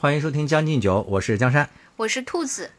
[0.00, 1.68] 欢迎收听《将进酒》，我是江山。
[1.96, 2.70] 我是兔子。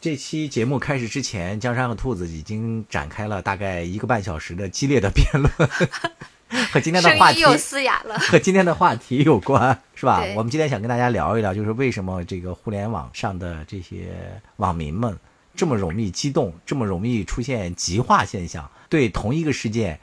[0.00, 5.68] 这期节目开始之前，江山和兔子已经展开了大概一个半小时的激烈的辩论，
[6.72, 8.18] 和今天的话题又嘶哑了。
[8.18, 10.24] 和今天的话题有关，是吧？
[10.34, 15.14] 我们今天想跟大家聊一聊，就是为什么这个互联网上的这些网民们
[15.54, 20.00] 这么容易激动，这么容易出现极化现象，对同一个事件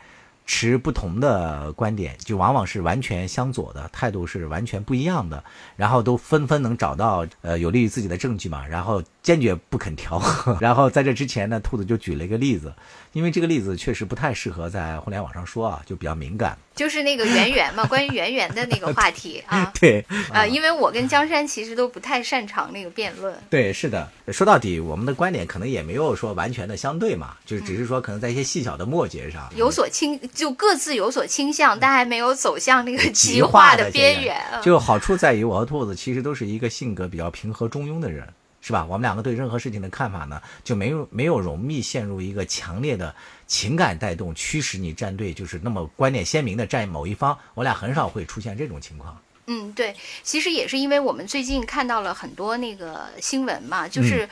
[0.48, 5.44] 持不同的观点，就往往是完全相左的，态度是完全不一样的，
[5.76, 10.58] 然后都纷纷能找到呃有利于自己的证据嘛，然后坚决不肯调和。
[10.62, 12.74] 然后在这之前呢，兔子就举了一个例子，
[13.18, 16.56] 因为这个例子确实不太适合在互联网上说啊，就比较敏感。
[16.76, 19.74] 就是那个圆圆嘛，关于圆圆的那个话题啊。
[19.82, 23.36] 对，啊，因为我跟江山其实都不太擅长那个辩论。
[23.50, 24.08] 对，是的。
[24.28, 34.36] 说到底，我们的观点可能也没有说完全的相对嘛，就是只是说可能在一些细小的末节上有所倾，就各自有所倾向，但还没有走向那个极极化的边缘。
[34.52, 38.28] 啊就好处在于我和兔子其实都是一个性格比较平和中庸的人，
[38.68, 38.84] 是吧？
[38.84, 43.16] 我们两个对任何事情的看法呢，就没有没有容易陷入一个强烈的
[43.48, 47.38] 情感带动驱使你站队，就是那么观点鲜明的站某一方。
[47.54, 49.18] 我俩很少会出现这种情况。
[49.46, 54.30] 嗯，对，其实也是因为我们最近看到了很多那个新闻嘛，就是嗯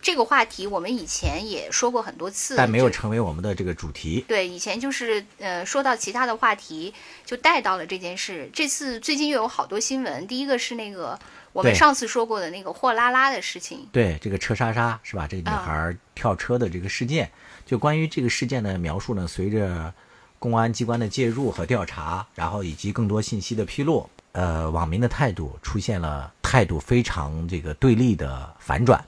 [0.00, 4.24] 这个话题，我们以前也说过很多次，但没有成为我们的这个主题。
[4.26, 6.94] 对，以前就是呃说到其他的话题，
[7.26, 8.48] 就带到了这件事。
[8.54, 11.18] 这次最近又有好多新闻，第一个是那个
[11.54, 13.88] 我们上次说过的那个货拉拉的事情。
[13.92, 15.28] 对这个车莎莎是吧？
[15.28, 17.30] 这个女孩跳车的这个事件，
[17.64, 19.94] 就关于这个事件的描述呢，随着
[20.40, 29.02] 公安机关的介入和调查，然后以及更多信息的披露，呃，网民的态度出现了态度非常这个对立的反转。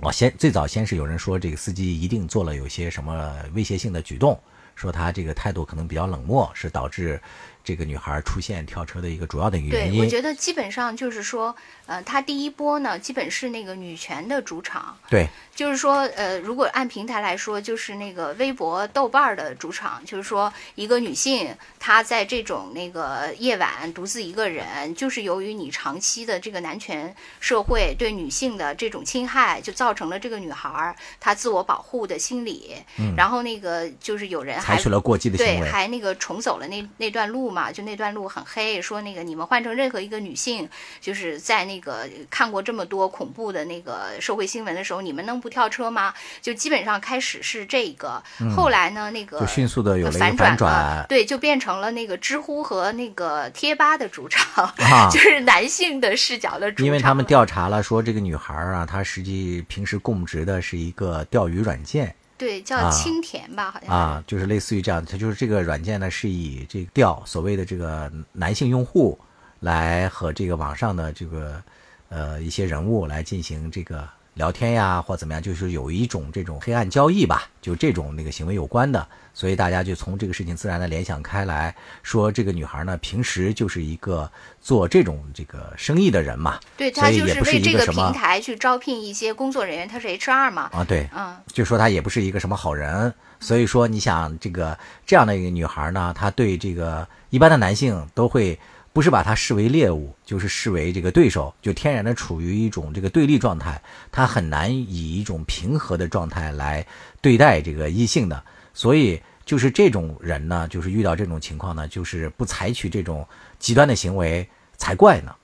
[0.00, 4.40] 我，先最早先是有人说这个司机一定做了有些什么威胁性的举动，
[4.74, 7.20] 说他这个态度可能比较冷漠，是导致
[7.64, 10.10] 这个女孩出现跳车的一个主要的原对，我。
[10.10, 11.54] 觉得基本上就是说，
[11.86, 32.74] 呃，她第一波呢，基本是那个女权的主场，对就是说，呃，如果按平台来说，就是那个微博、豆瓣儿的主场，就是说，一个女性她在这种那个夜晚独自一个人，就是由于你长期的这个男权社会对女性的这种侵害，就造成了这个女孩儿她自我保护的心理。
[33.16, 40.68] 然后那个就是有人还采取了过激的行对，还那个重走了那那段路嘛，就那段路很黑，说那个你们换成任何一个女性，
[41.00, 46.14] 就是在那个看过这么多恐怖的那个社会新闻的时候，你们能不跳车吗？
[46.40, 48.22] 就基本上开始是这个，
[48.56, 62.90] 后来呢，那个嗯就迅速的有反反转了对，就变成了那个知乎和那个贴吧的主场， 啊就是男性的视角的主场，因为他们调查了，说这个女孩儿啊，她实际平时供职的是一个钓鱼软件对叫啊。
[62.90, 63.94] 青田吧，好像。
[63.94, 69.18] 啊，就是类似于这样，它就是这个软件呢是以这个调所谓的这个男性用户
[69.60, 71.62] 来和这个网上的这个
[72.08, 74.08] 呃一些人物来进行这个
[74.40, 91.36] 聊天呀，或怎么样，就是有一种这种黑暗交易吧，就这种那个行为有关的，所以大家就从这个事情自然的联想开来，说这个女孩呢平时就是一个做这种这个生意的人嘛，对她就是为这个平台去招聘一些工作人员，她是 HR 嘛，啊，对，嗯。
[91.52, 98.58] 就说她也不是一个什么好人，所以说你想这个这样的一个女孩呢，她对这个一般的男性都会
[98.92, 103.80] 不是把它视为猎物，就是视为这个对手，就天然的处于一种这个对立状态，
[104.10, 106.84] 他很难以一种平和的状态来
[107.20, 108.42] 对待这个异性的，
[108.74, 113.26] 所以就是这种人呢，就是遇到这种情况呢，就是不采取这种
[113.58, 115.34] 极端的行为才怪呢，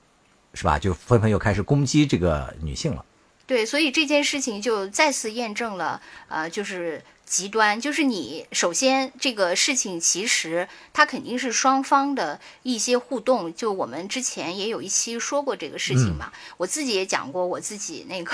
[0.53, 0.77] 是吧？
[0.77, 3.05] 就纷纷又开始攻击这个女性了。
[3.45, 18.31] 对，所以这件事情就再次验证了，呃，就是极端，就是你首先这个事情其实它肯定是双方的一些互动，就我们之前也有一期说过这个事情嘛，我自己也讲过我自己那个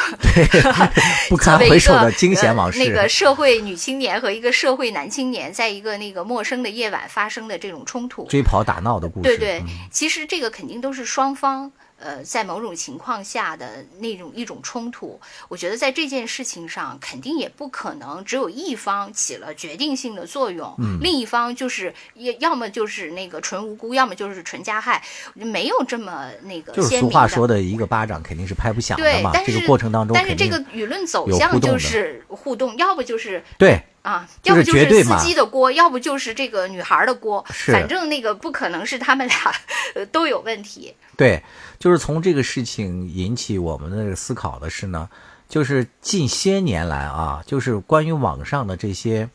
[1.27, 2.79] 不堪回首的个惊险往事。
[2.79, 9.23] 呃那个社会女青年和一个社会男青年在一个那个陌生的夜晚发生的这种冲突，追跑打闹的故事。
[9.23, 11.71] 对对，嗯其实这个肯定都是双方。
[12.03, 20.99] 呃，在某种情况下的那种一种冲突，我觉得在这件事情上，肯定也不可能只有一方起了决定性的作用，嗯。
[21.01, 25.01] 另一方就是要要么就是那个纯无辜，要么就是纯加害，
[25.33, 26.99] 没有这么那个就是。
[26.99, 39.37] 俗话说的一个巴掌肯定是拍不响的嘛，，对但是这个过程当中但是这个舆论走向就是互动，要不就是对啊，要不就是司机的锅，要不就是这个女孩的锅，反正那个不可能是他们俩
[39.95, 40.93] 呃都有问题。
[41.17, 41.41] 对，
[41.79, 45.09] 就是从这个事情引起我们的这个思考的是呢，
[45.49, 49.29] 就是近些年来啊，就是关于网上的这些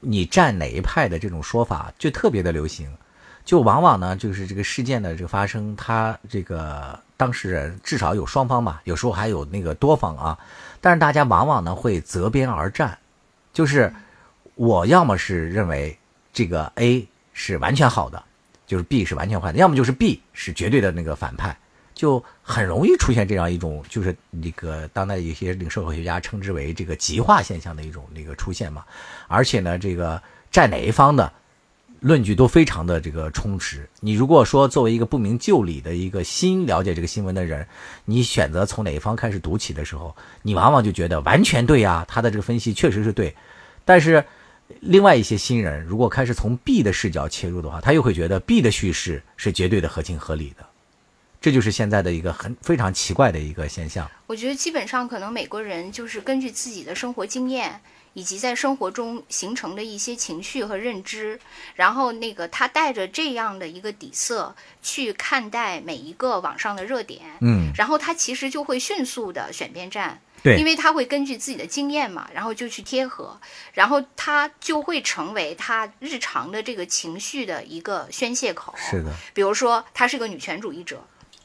[0.00, 2.88] 你站哪一派的这种说法，就特别的流行。
[3.44, 10.38] 就往往呢，就是这个事件的这个发生，它这个当事人至少有双方吧，有时候还有那个多方啊，
[10.80, 12.96] 但是大家往往呢会择边而战，
[13.52, 13.92] 就是
[14.54, 15.96] 我要么是认为
[16.32, 18.22] 这个 A 是完全好的，
[18.66, 21.56] 就是 B 是完全坏的，要么就是 B 是绝对的那个反派，
[21.94, 28.84] 就很容易出现这样一种，就是那个当代有些那个社会学家称之为这个极化现象的一种那个出现嘛，
[29.28, 31.32] 而且呢，这个站哪一方的。
[32.02, 33.88] 论据都非常的这个充实。
[34.00, 37.64] 你如果说作为一个不明就里的一个新了解这个新闻的人，
[38.04, 43.34] 你选择从哪一方开始读起的时候，你往往就觉得完全对呀，他的这个分析确实是对。
[43.84, 44.24] 但是，
[44.80, 50.66] 另外一些新人如果开始从 B 的视角切入的话，他又会觉得 B 的叙事是绝对的合情合理的。
[51.40, 54.10] 这就是现在的一个很非常奇怪的一个现象。
[54.26, 57.80] 我觉得基本上可能美国人就是根据自己的生活经验。
[58.14, 61.38] 以及在生活中形成的一些情绪和认知，
[61.74, 73.40] 然后那个他带着这样的一个底色去看待每一个网上的热点，嗯，然后他其实就会迅速的选边站，对，因为他会根据自己的经验嘛，然后就去贴合，
[73.72, 81.02] 然后他就会成为他日常的这个情绪的一个宣泄口，是的，比如说他是个女权主义者。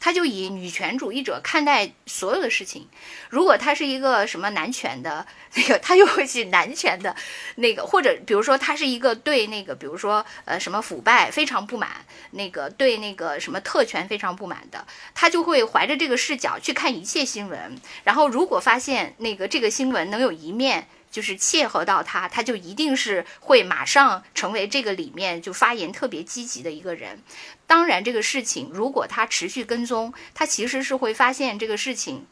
[0.07, 2.88] 他就以女权主义者看待所有的事情，
[3.30, 7.13] 如果他是一个什么男权的那个，他就会去男权的
[7.56, 17.75] 那个，或者比如说他是一个对那个，比如说呃什么腐败非常不满，那个对那个什么特权非常不满的，他就会怀着这个视角去看一切新闻，
[18.06, 20.88] 然后如果发现那个这个新闻能有一面。
[21.10, 27.24] 就是切合到他，他就一定是会马上成为这个里面就发言特别积极的一个人。
[27.67, 32.25] 当然，这个事情如果他持续跟踪，他其实是会发现这个事情。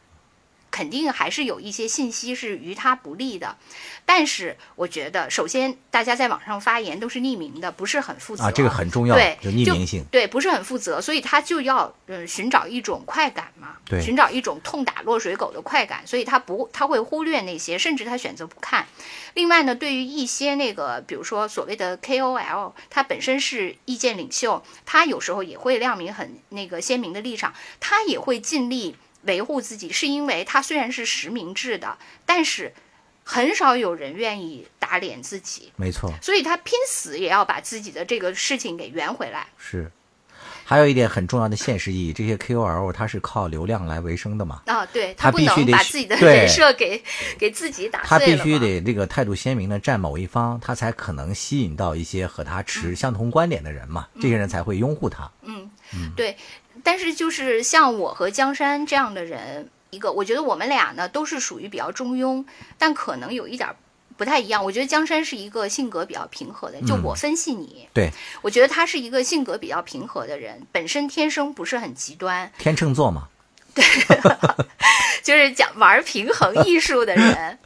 [0.75, 3.55] 肯定还是有一些信息是于他不利的，
[4.05, 18.85] 但是我觉得，首先大家在网上发言都是匿名的，不是很负责啊，这个很重要，对，就匿名性，对，不是很负责，所以他就要嗯寻找一种快感嘛，对，寻找一种痛打落水狗的快感，所以他不他会忽略那些，甚至他选择不看。
[19.35, 28.97] 另外呢，对于一些那个，比如说所谓的 KOL，他本身是意见领袖，他有时候也会亮明很那个鲜明的立场，他也会尽力。
[29.25, 32.73] 维护自己是因为他虽然是实名制的，但是
[33.23, 39.47] 很少有人愿意打脸自己，没错，所以他拼死也要把自己的这个事情给圆回来。
[39.57, 39.91] 是，
[40.63, 44.61] 还有一点很重要的现实意义，这些 KOL 他是靠流量来维生的嘛？
[44.67, 47.03] 啊，对他不能把自己的人设给
[47.39, 48.37] 给自己打碎了。
[48.37, 55.31] 他必须得这个态度鲜明的站某一方，他才可能吸引到一些和他持相同观点的人嘛，这些人才会拥护他。
[55.93, 56.37] 嗯，对。
[56.83, 62.43] 但是就是像我和江山这样的人，一个我觉得我们俩呢都是属于比较中庸，
[62.77, 63.69] 但可能有一点
[64.17, 64.61] 不太一样。
[64.63, 68.11] 我觉得江山是一个性格比较平和的，就我分析你，对
[68.41, 73.29] 我觉得他是一个性格比较平和的人，本身天生不是很极端，天秤座嘛。
[73.73, 73.83] 对，
[75.23, 77.59] 就是讲玩平衡艺术的人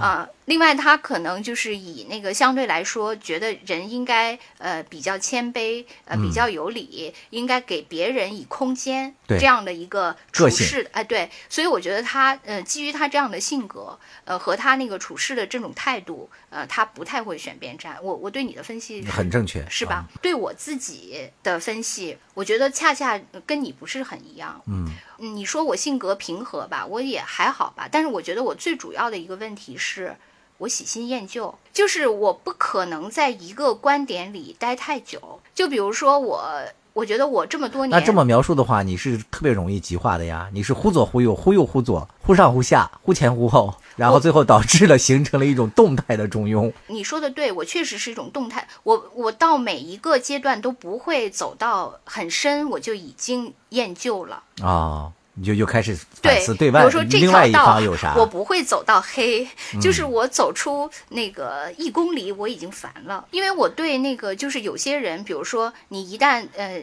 [0.00, 0.28] 啊。
[0.46, 10.86] 另外，他可能就是以那个相对来说，觉得人应该呃比较谦卑，呃比较有礼，应该给别人以空间这样的一个处事。
[10.92, 17.96] 哎，对，所以我觉得他呃基于他这样的性格，呃和他那个处事的这种态度，呃他不太会选边站。
[18.02, 20.04] 我我对你的分析很正确，是吧？
[20.20, 24.62] 对我自己的分析，我觉得恰恰跟你不是很一样。
[24.66, 24.86] 嗯，
[25.18, 30.14] 你说我性格平和吧，我也还好吧，但是我觉得我最主要的一个问题是。
[30.58, 35.40] 我喜新厌旧，就是我不可能在一个观点里待太久。
[35.54, 36.44] 就比如说我，
[36.92, 40.48] 我觉得我这么多年，那这么描述的话，你是特别容易极化的呀。
[40.52, 46.72] 你是忽左忽右，忽右忽左，忽上忽下，忽前忽后，然后最后导致了形成了一种动态的中庸。
[46.86, 48.68] 你说的对，我确实是一种动态。
[48.84, 55.12] 我我到每一个阶段都不会走到很深，我就已经厌旧了啊。
[55.36, 59.48] 你就又开始反思对，比如说这条道有啥，我不会走到黑，
[59.82, 66.82] 就是我走出那个一公里，我已经烦了，因为我对那个就是有些人，比如说你一旦呃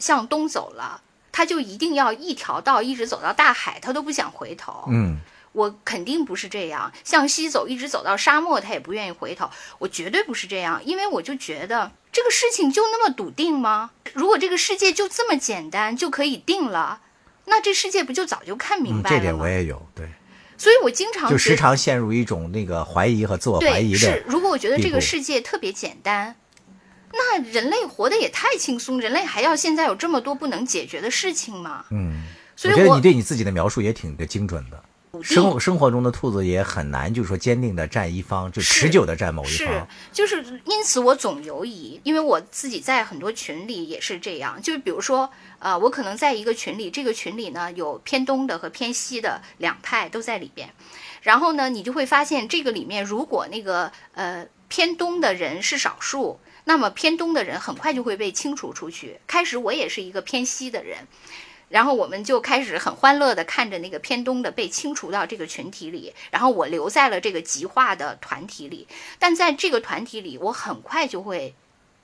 [0.00, 4.84] 向东走了，他就一定要一条道一直走到大海，他都不想回头。
[4.90, 5.20] 嗯，
[5.52, 9.48] 我肯定不是这样，向西走一直走到沙漠，他也不愿意回头。
[9.78, 13.92] 我绝对不是这样，因为我就觉得这个事情就那么笃定吗？
[14.12, 17.02] 如果这个世界就这么简单就可以定了？
[17.44, 19.16] 那这世界不就早就看明白了吗？
[19.16, 20.08] 这点我也有，对。
[20.58, 23.98] 所以我经常就时常陷入一种那个怀疑和自我怀疑的。
[23.98, 26.36] 是，如果我觉得这个世界特别简单，
[27.12, 31.84] 那人类活得也太轻松，人类还要现在有这么多不能解决的事情吗？
[31.90, 32.22] 嗯，
[32.54, 34.80] 所以我觉得你对你自己的描述也挺的精准的。
[35.22, 45.30] 生生活中的兔子也很难，就是说坚定的站一方，就持久的站某一方是方。，就是因此我总犹疑，因为我自己在很多群里也是这样，就是比如说，
[45.62, 50.68] 呃，我可能在一个群里，这个群里呢有偏东的和偏西的两派都在里边，
[51.22, 56.40] 然后呢，你就会发现这个里面如果那个呃偏东的人是少数。
[56.64, 59.18] 那么偏东的人很快就会被清除出去。
[59.26, 61.08] 开始我也是一个偏西的人，
[61.68, 68.86] 然后我们就开始很欢乐的看着那个偏东的被清除到这个群体里，然后我留在了这个极化的团体里。
[69.18, 71.52] 但在这个团体里，我很快就会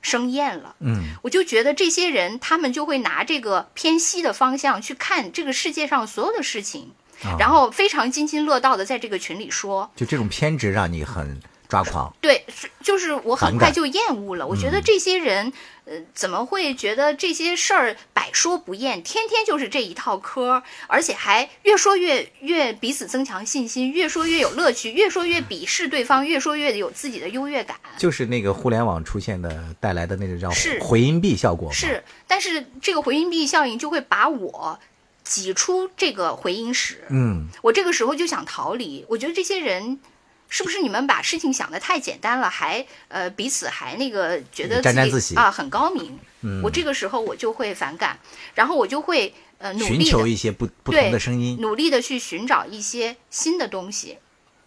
[0.01, 0.75] 生厌了。
[0.81, 6.93] 嗯，我就觉得这些人，他们就会拿这个偏西的方向去看这个世界上所有的事情，
[7.25, 9.91] 啊然后非常津津乐道的在这个群里说。
[9.97, 12.13] 就这种偏执让你很抓狂。
[12.21, 14.47] 对，是就是我很快就厌恶了。
[14.47, 15.53] 我觉得这些人，
[15.85, 27.77] 呃，怎么会觉得这些事儿百说不厌，天天就是这一套嗑儿，而且还越说越越彼此增强信心，越说越有乐趣，越说越鄙视对方，越说越有自己的优越感。
[27.99, 31.75] 就是那个互联网出现的带来的那个叫是回音壁效果嘛。
[31.75, 34.79] 是，但是这个回音壁效应就会把我
[35.23, 37.05] 挤出这个回音室。
[37.11, 39.05] 嗯，我这个时候就想逃离。
[39.09, 40.01] 我觉得这些人。
[40.49, 46.19] 是不是你们把事情想得太简单了，还呃彼此还那个觉得沾沾自喜啊很高明？
[46.41, 48.19] 嗯我这个时候我就会反感，
[48.55, 51.59] 然后我就会呃努寻力的求一些不不对同的声音。
[51.61, 54.19] 努力的去寻找一些新的东西。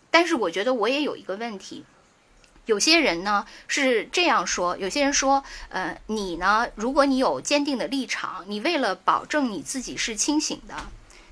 [0.10, 1.86] 但是我觉得我也有一个问题，
[2.66, 10.76] 有些人呢是这样说，有些人说，呃，你呢，如果你有坚定的立场，你为了保证你自己是清醒的，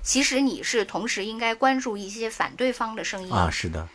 [0.02, 3.86] 其实你是同时应该关注一些反对方的声音啊，是的，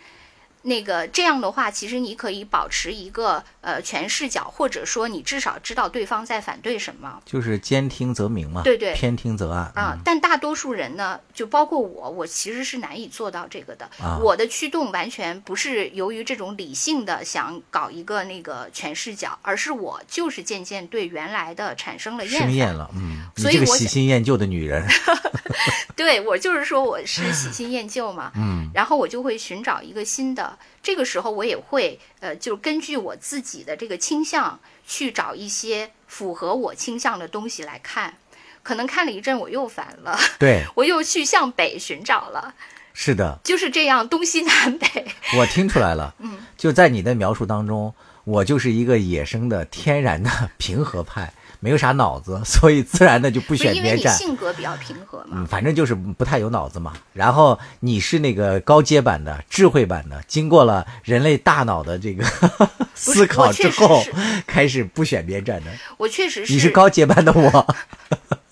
[0.68, 9.96] 那个这样的话，其实你可以保持一个呃全视角，或者说你至少知道对方在反对什么就是兼听则明嘛，对对偏听则暗啊。
[10.04, 13.86] 但大多数人呢，就包括我，我其实是难以做到这个的。
[14.00, 24.84] 啊我的驱动完全不是由于这种理性的想搞一个那个全视角，而是我就是渐渐对原来的产生了厌厌了，嗯，你这个喜所以我喜新厌旧的女人，
[25.96, 30.55] 对我就是说我是喜新厌旧嘛，嗯，然后我就会寻找一个新的。
[30.82, 38.16] 这个时候我也会呃，就根据我自己的这个倾向去找一些符合我倾向的东西来看。
[38.64, 42.56] 可能看了一阵我又烦了，对， 我又去向北寻找了，
[42.96, 45.06] 是的，就是这样东西南北。
[45.38, 47.94] 我听出来了，嗯，就在你的描述当中，
[48.24, 51.32] 我就是一个野生的、天然的 平和派，
[51.66, 54.16] 没有啥脑子， 所以自然的就不选边站。
[54.16, 56.94] 性格比较平和嘛，嗯，反正就是不太有脑子嘛。
[57.12, 62.24] 然后你是那个高阶版的、智慧版的，经过了人类大脑的这个
[62.94, 64.04] 思考之后
[64.46, 65.72] 开始不选边站的。
[65.98, 67.76] 我确实是你是高阶版的我，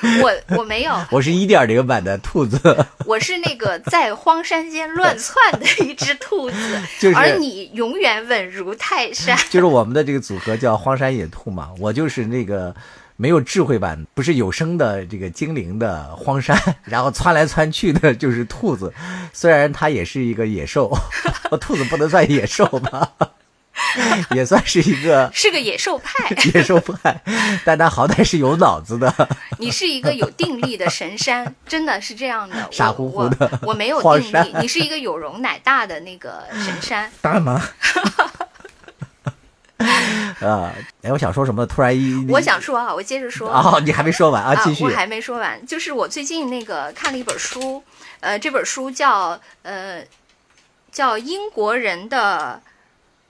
[0.22, 2.58] 我我没有，我是一点零版的兔子。
[3.04, 6.56] 我是那个在荒山间乱窜的一只兔子，
[7.00, 9.36] 就是而你永远稳如泰山。
[9.50, 12.74] 就是我们的这个组合叫荒山野兔嘛，我就是那个
[13.16, 18.92] 没有智慧版，不是有声的这个精灵的荒山，然后窜来窜去的就是兔子，
[19.32, 20.96] 虽然它也是一个野兽，
[21.60, 23.10] 兔子不能算野兽吧，
[24.34, 27.20] 也算是一个 是个野兽派， 野兽派，
[27.64, 29.12] 但他好歹是有脑子的，
[29.58, 32.56] 你是一个有定力的神山，真的是这样的。
[32.70, 37.10] 傻乎乎的我我，没有定力，你是一个有容乃大的那个神山。
[37.20, 37.62] 大吗？
[40.40, 41.64] 啊，哎，我想说什么？
[41.66, 43.48] 突然一，我想说啊，我接着说。
[43.48, 44.88] 哦，你还没说完啊，继续我。
[44.90, 47.82] 还没说完，就是我最近那个看了一本书，
[48.20, 50.02] 呃，这本书叫呃
[50.90, 52.60] 叫英国人的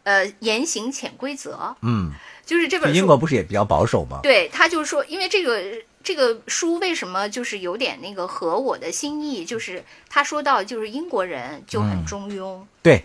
[0.08, 2.10] 呃言行潜规则，嗯，
[2.46, 4.20] 就是这本书英国不是也比较保守吗？
[4.22, 5.62] 对他就是说，因为这个
[6.02, 13.02] 这个书为什么就是有点那个合我的心意，就是他说到就是英国人就很嗯中庸，对，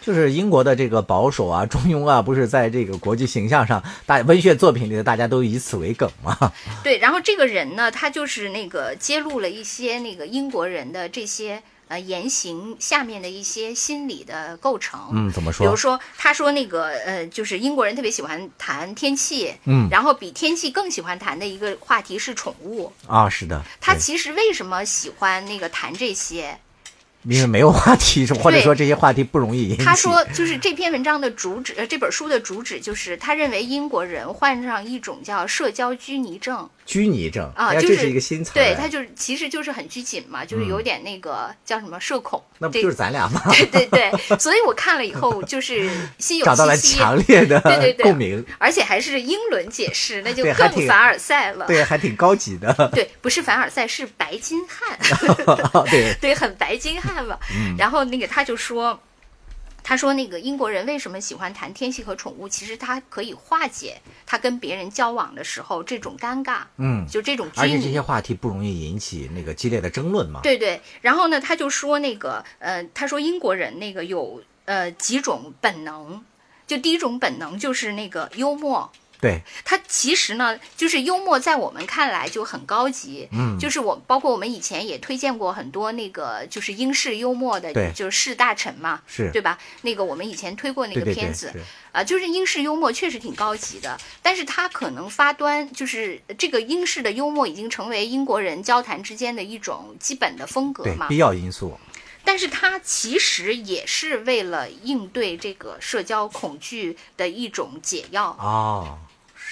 [0.00, 6.52] 就是英国的这个保守啊、中庸啊，不是在这个国际形象上，大文学作品里的大家都以此为梗嘛。
[6.84, 11.60] 对，然后这个人呢，他就是那个揭露了一些那个英国人的这些
[11.92, 14.98] 呃言行下面的一些心理的构成。
[15.12, 15.66] 嗯，怎么说？
[15.66, 22.90] 比如说，他说那个呃，就是英国人特别喜欢谈天气，嗯然后比天气更喜欢谈的一个话题是宠物。
[23.06, 26.58] 啊，是的，他其实为什么喜欢那个谈这些？
[27.24, 29.76] 因为没有话题，或者说这些话题不容易。
[29.76, 43.40] 他说，就是这篇文章的主旨，呃，这本书的主旨就是他认为英国人患上一种叫社交拘泥症，拘泥症啊，就这是一个新词，对，他就是其实就是很拘谨嘛，就是有点那个叫什么社恐，那不就是咱俩吗？
[43.52, 54.98] 对对对，所以我看了以后就是 心有找到了强烈的对对对共鸣，而且还是英伦解释，那就更凡尔赛了，对，还挺高级的， 对，不是凡尔赛，是白金汉，
[55.90, 57.38] 对对，很白金汉嘛，
[57.78, 59.00] 然后那个他就说。
[59.84, 62.48] 他说：“那个英国人为什么喜欢谈天气和宠物？
[62.48, 67.48] 其实他可以化解他跟别人交往的时候这种尴尬，嗯，就这种。
[67.56, 70.40] 而且这些话题不容易引起那个激烈的争论嘛。
[70.42, 70.80] 对对。
[71.00, 76.24] 然后呢，他就说那个，呃，他说英国人那个有呃几种本能，
[76.66, 78.90] 就第一种本能就是那个幽默。”
[79.22, 83.28] 对它其实呢，就是幽默，在我们看来就很高级。
[83.30, 89.56] 嗯，就是我包括我们以前也推荐过很多那个就是英式幽默的，就是士大臣嘛，是对吧？
[89.82, 91.52] 那个我们以前推过那个片子
[91.92, 101.78] 啊，就是英式幽默确实挺高级的，但是它可能发端就是这个英式的幽默已经成为英国人交谈之间的一种基本的风格嘛，必要因素。
[102.24, 108.98] 但是它其实也是为了应对这个社交恐惧的一种解药哦。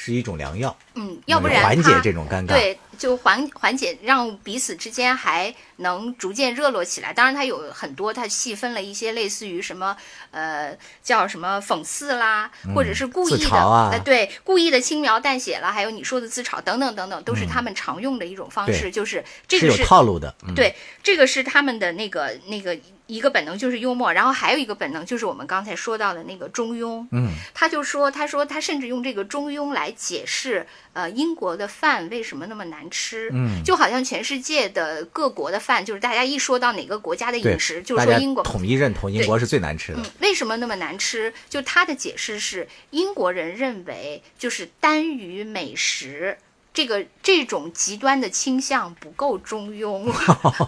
[0.03, 7.13] 是一种良药，嗯，要不然缓解这种尴尬，对，就缓缓解，让彼此之间还能逐渐热络起来。
[7.13, 9.97] 当然，它有很多，它细分了一些类似于什么，
[10.33, 22.77] 呃，叫什么讽刺啦，或者是故意的，呃，对，故意的轻描淡写了，还有你说的自嘲等等等等，都是他们常用的一种方式，就是这个是有套路的，对，这个是他们的那个那个。
[23.11, 27.05] 一个本能就是幽默，然后还有一个本能就是我们刚才说到的那个中庸。
[27.11, 33.31] 嗯，他就说，他说他甚至用这个中庸来解释，呃，英国的饭为什么那么难吃。
[33.33, 40.03] 嗯，就好像全世界的各国的饭，就是大家一说到哪个国家的饮食，就是说英国统一认同英国是最难吃的。
[40.21, 41.33] 为什么那么难吃？
[41.49, 46.39] 就他的解释是，英国人认为就是单于美食。
[46.73, 50.09] 这个这种极端的倾向不够中庸，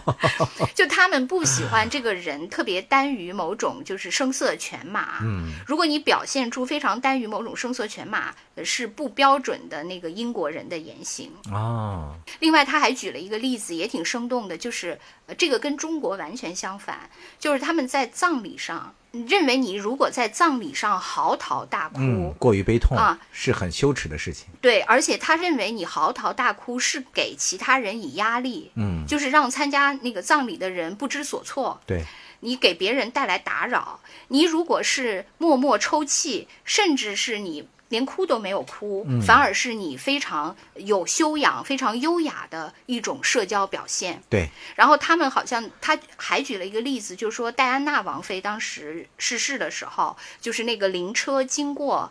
[0.75, 5.19] 就他们不喜欢这个人特别单于某种就是声色犬马。
[5.23, 12.17] 嗯，如果你表现出非常单于某种声色犬马，是不标准的那个英国人的言行啊。
[12.41, 18.95] 另外，他还举了一个例子，也挺生动的，就是呃，这个跟中国完全相反，就是他们在葬礼上。
[19.13, 24.49] 认为你如果在葬礼上嚎啕大哭，过于悲痛啊，是很羞耻的事情。
[24.61, 31.81] 对，而且他认为你嚎啕大哭是给其他人以压力，嗯，就是让参加那个葬礼的人不知所措。
[31.87, 32.05] 对，
[32.41, 34.01] 你给别人带来打扰。
[34.29, 37.69] 你如果是默默抽泣，甚至是你。
[37.93, 44.23] 连哭都没有哭，反而是你非常有修养、非常优雅的一种社交表现。
[44.31, 44.49] 对。
[44.75, 52.11] 然后他们好像他还举了一个例子，就是说戴安娜王妃当时逝世的时候，就是那个灵车经过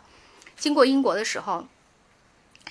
[0.56, 1.66] 经过英国的时候，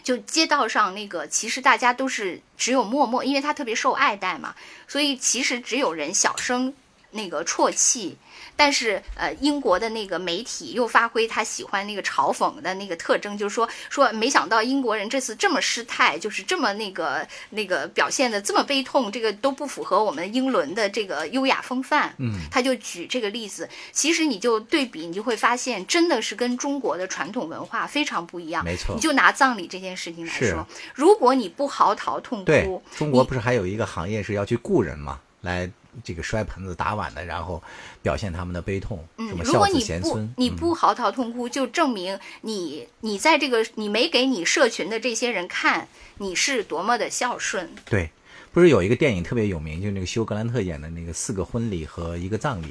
[0.01, 4.55] 就街道上那个其实大家都是只有默默，因为她特别受爱戴嘛，
[4.87, 6.73] 所以其实只有人小声
[7.11, 8.17] 那个啜泣。
[8.55, 22.13] 但是，呃，英国的那个媒体又发挥他喜欢那个嘲讽的那个特征，就是说，说没想到英国人这次这么失态，就是这么那个那个表现的这么悲痛，这个都不符合我们英伦的这个优雅风范。
[22.19, 28.63] 嗯，他就举这个例子，其实你就对比，你就会发现，真的是跟中国的传统文化非常不一样。
[28.63, 35.69] 没错，你就拿葬礼这件事情来说，如果你不嚎啕痛哭，中国不是还有一个行业是要去雇人吗，来。
[36.03, 37.61] 这个摔盆子打碗的，然后
[38.01, 40.33] 表现他们的悲痛，什么孝子贤孙。
[40.37, 47.69] 你不嚎啕痛哭，就证明你你在这个你没给你社群的这些人看你是多么的孝顺。
[47.85, 48.09] 对，
[48.51, 52.67] 不是有一个电影特别有名，就那个休格兰特演的那个《四个婚礼和一个葬礼》，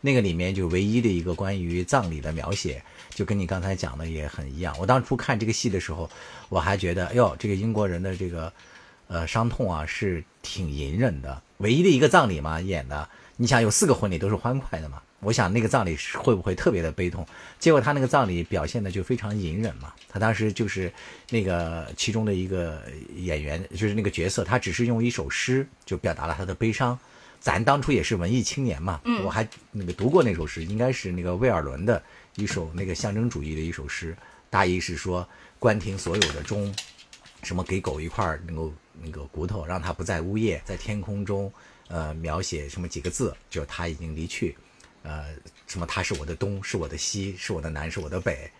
[0.00, 4.74] 那个里面就唯一的一个关于葬礼的描写，就跟你刚才讲的也很一样。
[4.78, 6.08] 我当初看这个戏的时候，
[6.48, 8.52] 我还觉得，哎呦，这个英国人的这个。
[9.12, 17.26] 呃，伤痛啊是挺隐忍的，唯一的一个葬礼嘛演的，你想有四个婚礼都是欢快的嘛，我想那个葬礼会不会特别的悲痛？
[17.58, 20.90] 结果他那个葬礼表现的就非常隐忍嘛，他当时就是
[21.28, 22.80] 那个其中的一个
[23.16, 26.98] 演员，就是那个角色，他只是用一首诗就表达了他的悲伤。
[27.38, 32.02] 咱当初也是文艺青年嘛，我还那个读过那首诗，应该是那个魏尔伦的
[32.36, 34.16] 一首那个象征主义的一首诗，
[34.48, 36.74] 大意是说关停所有的钟，
[37.42, 38.72] 什么给狗一块能够。
[39.04, 41.52] 那个骨头让他不再呜咽，在天空中，
[41.88, 44.56] 呃，描写什么几个字，就他已经离去，
[45.02, 45.26] 呃，
[45.66, 48.50] 什么他是我的东，是我的西，是我的南，是我的北，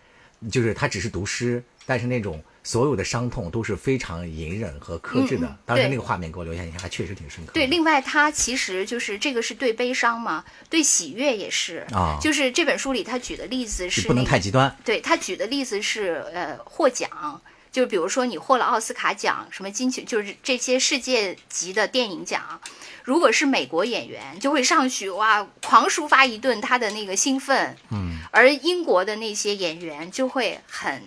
[0.51, 5.57] 就是他只是读诗，但是那种所有的伤痛都是非常隐忍和克制的。
[5.65, 7.53] 当时那个画面给我留下印象还确实挺深刻。
[7.53, 12.19] 对，另外他其实就是这个是对悲伤嘛，对喜悦也是啊。
[12.21, 14.77] 就是这本书里他举的例子是不能太极端。
[14.85, 17.41] 对他举的例子是呃获奖。
[17.73, 22.61] 就比如说你获了奥斯卡奖，什么金球，就是这些世界级的电影奖，
[23.03, 31.03] 如果是美国演员，就会上去哇狂抒发一顿他的那个兴奋，嗯，而英国的那些演员就会很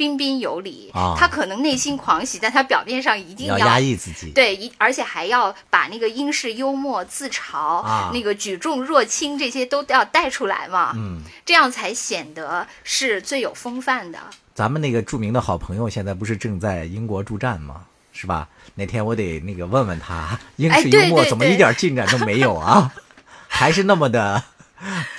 [0.00, 4.32] 彬彬有礼，啊他可能内心狂喜，但他表面上一定要压抑自己。
[4.32, 14.18] 对，一而且还要把那个英式幽默、自嘲、啊那个举重若轻这些都要带出来嘛，嗯，这样才显得是最有风范的。
[14.54, 17.82] 咱们那个著名的好朋友现在不是正在英国助战吗？
[18.14, 18.48] 是吧？
[18.76, 22.90] 哪天我得那个问问他，英式幽默怎么一点进展都没有啊？
[23.46, 24.42] 还是那么的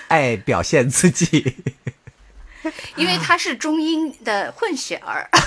[0.07, 1.55] 爱表现自己。
[2.95, 5.30] 因为他是中英的混血儿。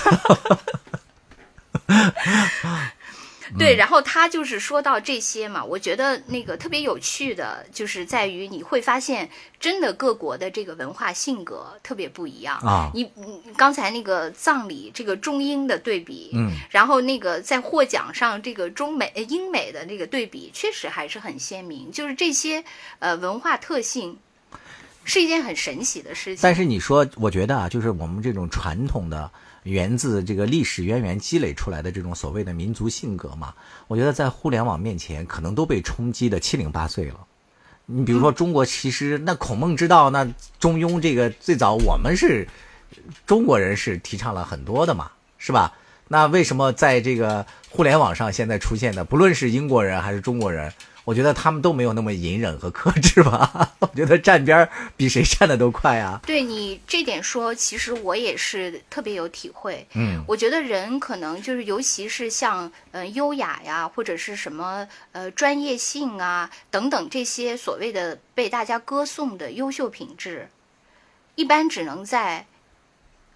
[3.59, 21.89] 对，然后他就是说到这些嘛，我觉得那个特别有趣的，就是在于你会发现，真的各国的这个文化性格特别不一样啊你你刚才那个葬礼这个中英的对比，嗯，然后那个在获奖上这个中美呃英美的那个对比，确实还是很鲜明。
[21.91, 22.65] 就是这些
[22.99, 24.17] 呃文化特性，
[25.05, 26.39] 是一件很神奇的事情。
[26.41, 29.31] 但是你说，我觉得啊，就是我们这种传统的
[29.63, 33.53] 源自这个历史渊源积累出来的这种所谓的民族性格嘛，
[33.87, 37.19] 我觉得在互联网面前，可能都被冲击的七零八碎了。
[37.85, 40.27] 你比如说，中国其实那孔孟之道，那
[40.59, 42.47] 中庸这个最早我们是
[43.27, 45.71] 中国人是提倡了很多的嘛，是吧？
[46.07, 50.71] 那为什么在这个互联网上现在出现的，不论是英国人还是中国人，
[51.05, 53.71] 我觉得他们都没有那么隐忍和克制吧？
[53.79, 56.19] 我觉得站边儿比谁站的都快啊！
[56.25, 59.87] 对你这点说，其实我也是特别有体会。
[59.93, 70.49] 嗯我觉得人可能就是，尤其是像呃优雅呀，或者是什么呃专业性啊等等这些所谓的被大家歌颂的优秀品质，
[71.35, 72.47] 一般只能在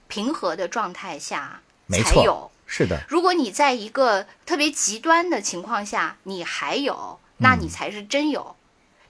[0.07, 2.49] 平和的状态下才有。
[2.65, 8.55] 是的，如果你在一个特别极端的情况下，你还有，那你才是真有。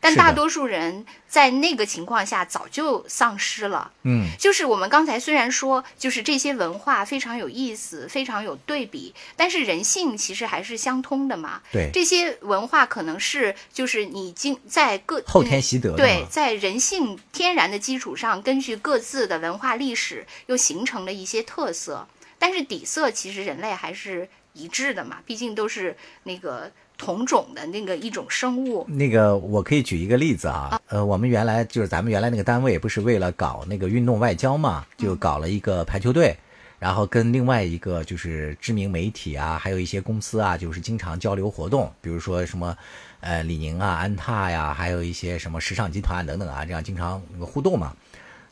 [0.02, 3.92] 但大多数人在那个情况下早就丧失了。
[4.04, 11.62] 嗯，就是我们刚才虽然说，就是这些文化非常有意思，非常有对比，但是人性其实还是相通的嘛。
[11.74, 22.08] 对，这些文化可能是就是你经在各后天习得对，在人性天然的基础上，根据各自的文化历史，又形成了一些特色。
[22.38, 28.86] 但是底色其实人类还是一致的嘛，毕竟都是那个同种的那个一种生物。
[28.88, 36.36] 那个我可以举一个例子啊，呃，我们原来就是咱们原来那个单位不是为了搞那个运动外交嘛，就搞了一个排球队，
[36.78, 42.78] 然后跟另外一个就是知名媒体啊，还有一些公司啊，就是经常交流活动，比如说什么，
[43.22, 47.96] 呃，李宁啊、安踏呀，还有一些什么时尚集团等等啊，这样经常那个互动嘛。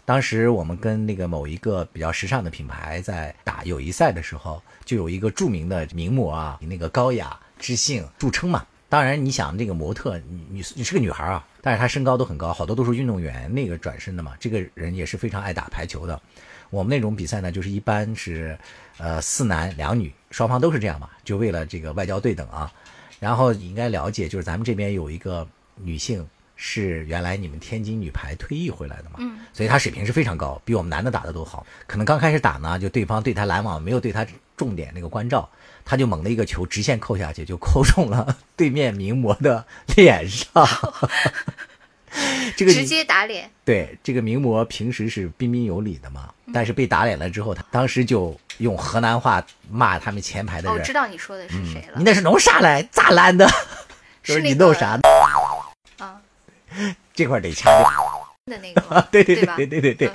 [0.05, 8.65] 当时我们跟那个某一个比较时尚的品牌在打友谊赛的时候，就有一个著名的名模啊，那个高雅知性著称嘛。
[8.89, 14.33] 当然，你想这个模特，你你你是个女孩啊，但是她身高都很高，好多都是运动员那个转身的嘛。
[14.39, 16.19] 这个人也是非常爱打排球的。
[16.69, 18.57] 我们那种比赛呢，就是一般是
[18.97, 22.71] 呃四男两女，双方都是这样嘛，就为了这个外交对等啊。
[23.19, 31.65] 然后你应该了解，就是咱们这边有一个女性是原来你们天津女排退役回来的嘛，嗯，所以她水平是非常高，比我们男的打的都好。
[31.87, 34.25] 可能刚开始打呢，就对方对她拦网没有对她
[34.57, 35.49] 重点那个关照，
[35.85, 39.65] 他就猛的一个球直线扣下去，就扣中了 对面名模的
[39.95, 40.47] 脸上。
[42.55, 50.85] 这个直接打脸，对这个名模平时是彬彬有礼的嘛，嗯但是被打脸了之后，他当时就用河南话骂他们前排的人，我人。
[50.85, 52.03] 知道你说的是谁了你。
[52.03, 52.87] 那是弄啥嘞？
[52.91, 53.47] 咋拦的？
[54.23, 54.99] 说你是那个弄啥？
[55.99, 56.21] 啊
[57.13, 58.06] 这块得掐掉。
[58.47, 60.11] 的那个吗 对对对对对对对。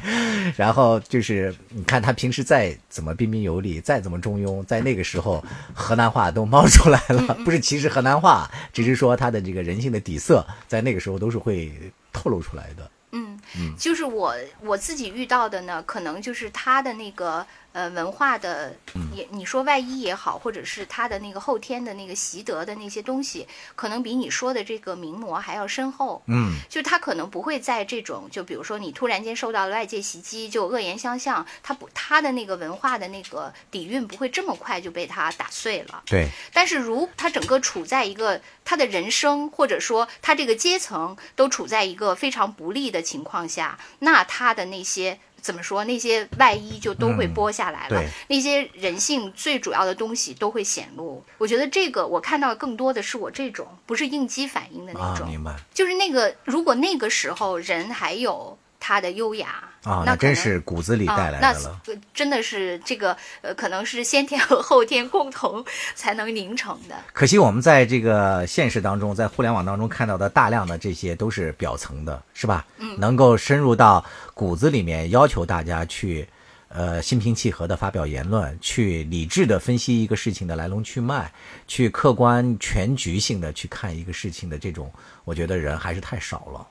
[0.56, 5.42] 然后就是你看他平时再怎么彬彬有礼，再怎么中庸，在那个时候
[5.74, 11.72] 河南话都冒出来嗯了，不是歧视河南话，只是说他的这个人性的底色，在那个时候都是会
[12.12, 12.90] 透露出来的。
[13.14, 13.38] 嗯，
[13.78, 18.74] 就是我我自己遇到的呢，可能就是他的那个呃文化的，
[19.14, 26.22] 也你说外衣也好，或者是他的那个后天的那个习得的那些东西，可能比你说的这个名模还要深厚。
[26.26, 36.02] 嗯，就他可能不会在这种，就比如说你突然间受到了外界袭击，就恶言相向，他不他的那个文化的那个底蕴不会这么快就被他打碎了。
[36.06, 51.22] 对，但是如他整个处在一个他的人生，或者说他这个阶层都处在一个非常不利的情况下，那他的那些怎么说，那些外衣就都会嗯剥下来了，对那些人性最主要的东西都会显露。
[51.36, 55.54] 我觉得这个我看到更多的是我这种不是应激反应的那啊，种，明白。
[55.74, 61.80] 就是那个如果那个时候人还有他的优雅，啊，那真是骨子里带来啊、的了。
[62.14, 65.64] 真的是这个呃，可能是先天和后天共同
[65.94, 66.94] 才能凝成的。
[67.12, 72.64] 可惜我们在这个现实当中，在互联网当中看到的大量的这些都是表层的，是吧？
[72.78, 76.28] 嗯，能够深入到骨子里面，要求大家去，
[76.68, 81.28] 呃，心平气和的发表言论，去理智的分析一个事情的来龙去脉，
[81.66, 84.92] 去客观全局性的去看一个事情的这种，
[85.24, 86.66] 我觉得人还是太少了。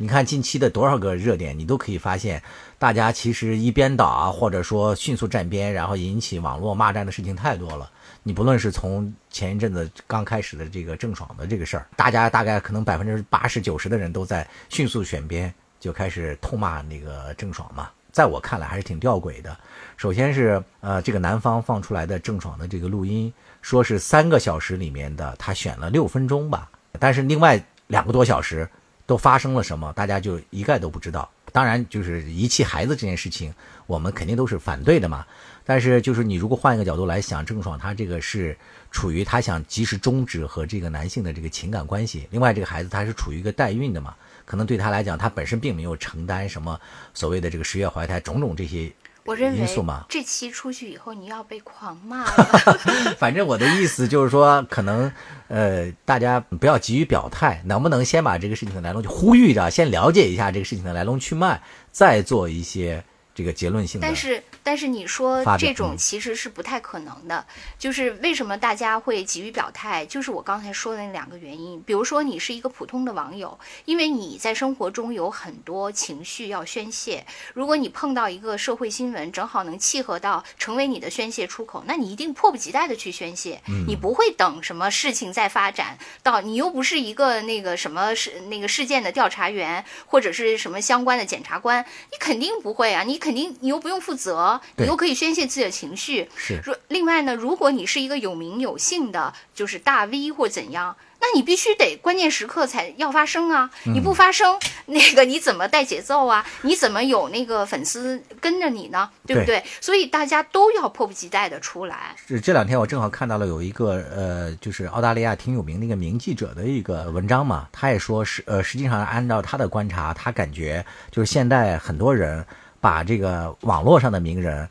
[0.00, 2.40] 你看近期的多少个热点，你都可以发现，
[2.78, 7.90] 大家其实一边倒啊，或者说迅速站边，然后引起网络骂战的事情太多了。
[8.22, 17.90] 你不论是从前一阵子刚开始的这个郑爽的这个事儿，大家大概可能百分之八十九十的人都在迅速选边，就开始痛骂那个郑爽嘛。
[18.12, 19.56] 在我看来还是挺吊诡的。
[19.96, 23.32] 首先是呃，这个南方放出来的郑爽的这个录音，
[23.62, 28.68] 说是三个小时里面的他选了六分钟吧，但是另外两个多小时。
[29.08, 31.26] 都发生了什么，大家就一概都不知道。
[31.50, 33.54] 当然，就是遗弃孩子这件事情，
[33.86, 35.24] 我们肯定都是反对的嘛。
[35.64, 38.54] 但是，就是你如果换一个角度来想，郑爽她这个是
[38.90, 42.28] 处于她想及时终止和这个男性的这个情感关系。
[42.30, 46.78] 另外，这个孩子她是处于一个代孕的嘛，可能对她来讲，她本身并没有承担什么
[47.14, 48.92] 所谓的这个十月怀胎种种这些
[49.28, 50.06] 我认为因素嘛。
[50.08, 52.78] 这期出去以后，你要被狂骂了。
[53.18, 55.12] 反正我的意思就是说，可能
[55.48, 61.60] 呃，大家不要急于表态，能不能先把这个事情的来龙去呼吁着，先了解一下这个事情的来龙去脉，
[61.92, 63.04] 再做一些
[63.38, 64.04] 这个结论性的。
[64.04, 67.46] 但是，但是你说这种嗯其实是不太可能的。
[67.78, 70.04] 就是为什么大家会急于表态？
[70.06, 71.80] 就是我刚才说的那两个原因。
[71.82, 77.24] 比如说，你是一个普通的网友，因为你在生活中有很多情绪要宣泄。
[77.54, 83.62] 如果你碰到一个社会新闻，正好能契合到成为你的宣泄出口，那你一定迫不及待的去宣泄。
[83.68, 93.04] 嗯你不会等什么事情再发展到，你又不是一个那个什么事那个事件的调查员，或者是什么相关的检察官，你肯定不会啊！
[93.04, 96.28] 你肯定你又不用负责，你又可以宣泄自己的情绪。
[96.36, 103.68] 是如另外呢，如果你是一个有名有姓的，就是大 V 或怎样，那你必须得关键时刻才要发声啊！
[103.86, 106.46] 你不发声， 那个你怎么带节奏啊？
[106.62, 109.10] 你怎么有那个粉丝跟着你呢？
[109.26, 109.62] 对不对？
[109.80, 112.14] 所以大家都要迫不及待的出来。
[112.26, 122.46] 这这两天我正好看到了有一个呃，就是澳大利亚挺有名的一个名记者的一个文章嘛，他也说是呃，实际上按照他的观察，他感觉就是现在很多人
[122.80, 124.68] 把这个网络上的名人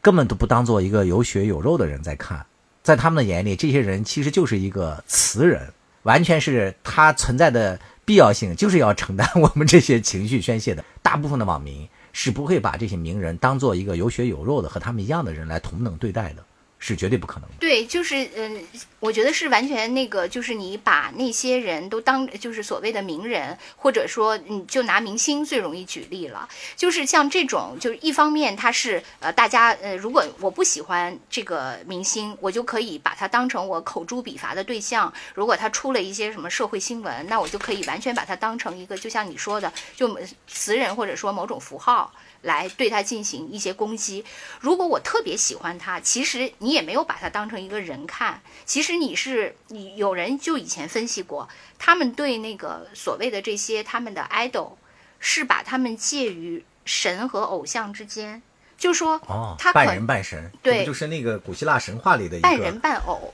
[0.00, 2.44] 根本都不当做一个有血有肉的人在看，
[2.82, 5.72] 在他们的眼里，这些人其实就是一个词人，
[6.04, 10.84] 完全是他存在的必要性就是要承担我们这些情绪宣泄的。
[11.02, 16.44] 大部分的网民是不会把这些名人当做一个有血有肉的和他们一样的人来同等对待的，
[16.78, 17.54] 是绝对不可能的。
[17.58, 18.62] 对，就是嗯，
[19.00, 35.12] 我觉得是完全那个，就是你把那些人都当就是所谓的名人，或者说你就拿明星最容易举例了，就是像这种，就是一方面他是呃大家呃，如果我不喜欢这个明星，我就可以把他当成我口诛笔伐的对象。
[35.34, 42.12] 如果他出了一些什么社会新闻，那我就可以完全把他当成一个，就像你说的，就词人或者说某种符号。
[42.42, 44.24] 来对他进行一些攻击。
[44.60, 51.48] 如果我特别喜欢他，其实你也没有把他当成一个人看，其实你是你有人就以前分析过，
[51.78, 54.72] 他们对那个所谓的这些他们的 idol，
[55.20, 58.42] 是把他们介于神和偶像之间，
[58.78, 63.32] 就说哦，他可半人半神，对就是那个古希腊神话里的一个半人半偶。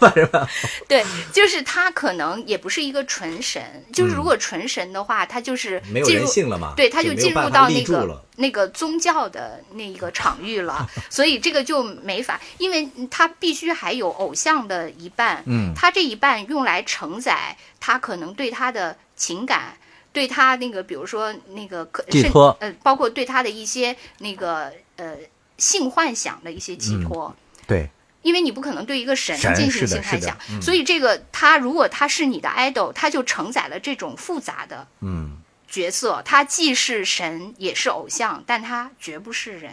[0.00, 0.48] 半人半偶
[0.88, 6.74] 对，就是他可能也不是一个纯神，就是如果纯神的话，他就是没有人性了嘛？
[6.76, 19.76] 对，他就进入到那个那个宗教的那个场域了， 所以这个就没法，因为他必须还有偶像的一半，嗯他这一半用来承载他可能对他的情感。
[20.14, 25.16] 对他那个，比如说那个寄托呃，包括对他的一些那个呃
[25.58, 27.90] 性幻想的一些寄托，对，
[28.22, 30.62] 因为你不可能对一个神神进行性幻想，嗯。
[30.62, 35.38] 所以这个他如果他是你的 idol，他就承载了这种复杂的嗯。
[35.66, 39.72] 角色，他既是神也是偶像，但他绝不是人。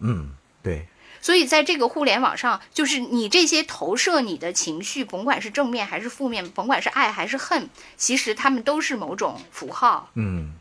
[0.00, 0.88] 嗯，对，
[1.20, 10.10] 所以在这个互联网上，就是你这些投射你的情绪，甭管是正面还是负面，甭管是爱还是恨，其实他们都是某种符号。
[10.14, 10.52] 嗯，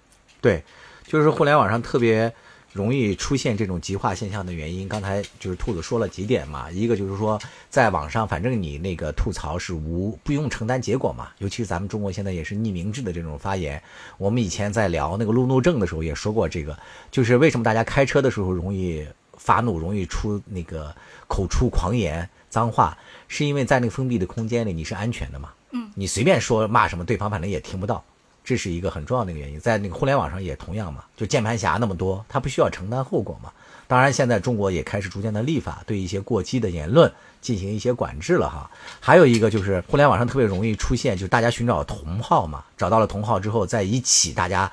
[0.41, 0.63] 对，
[1.05, 2.33] 就是互联网上特别
[2.73, 4.87] 容易出现这种极化现象的原因。
[4.87, 7.39] 刚才就是兔子说了几点嘛，一个就是说，
[7.69, 13.81] 在网上反正你那个吐槽是无不用承担结果嘛，尤其是咱们中国现在也是匿名制的这种发言。
[14.17, 16.77] 我们以前在聊那个路怒症的时候也说过这个，
[17.09, 20.93] 就是为什么大家开车的时候容易发怒，容易出那个
[21.27, 22.97] 口出狂言、脏话，
[23.27, 25.49] 是因为在那个封闭的空间里你是安全的嘛？
[25.71, 28.03] 嗯，你随便说骂什么，对方反正也听不到。
[28.43, 29.59] 这是一个很重要的一个原因。
[29.59, 33.51] 在那个互联网上也同样嘛，就键盘侠那么多，他不需要承担后果嘛。
[33.87, 37.11] 当然，现在中国也开始逐渐的立法，对一些过激的言论
[37.47, 38.69] 进行一些管制了哈。
[38.99, 44.69] 还有一个就是互联网上特别容易出现，就是大家寻找同号嘛，找到了同号之后，在一起大家，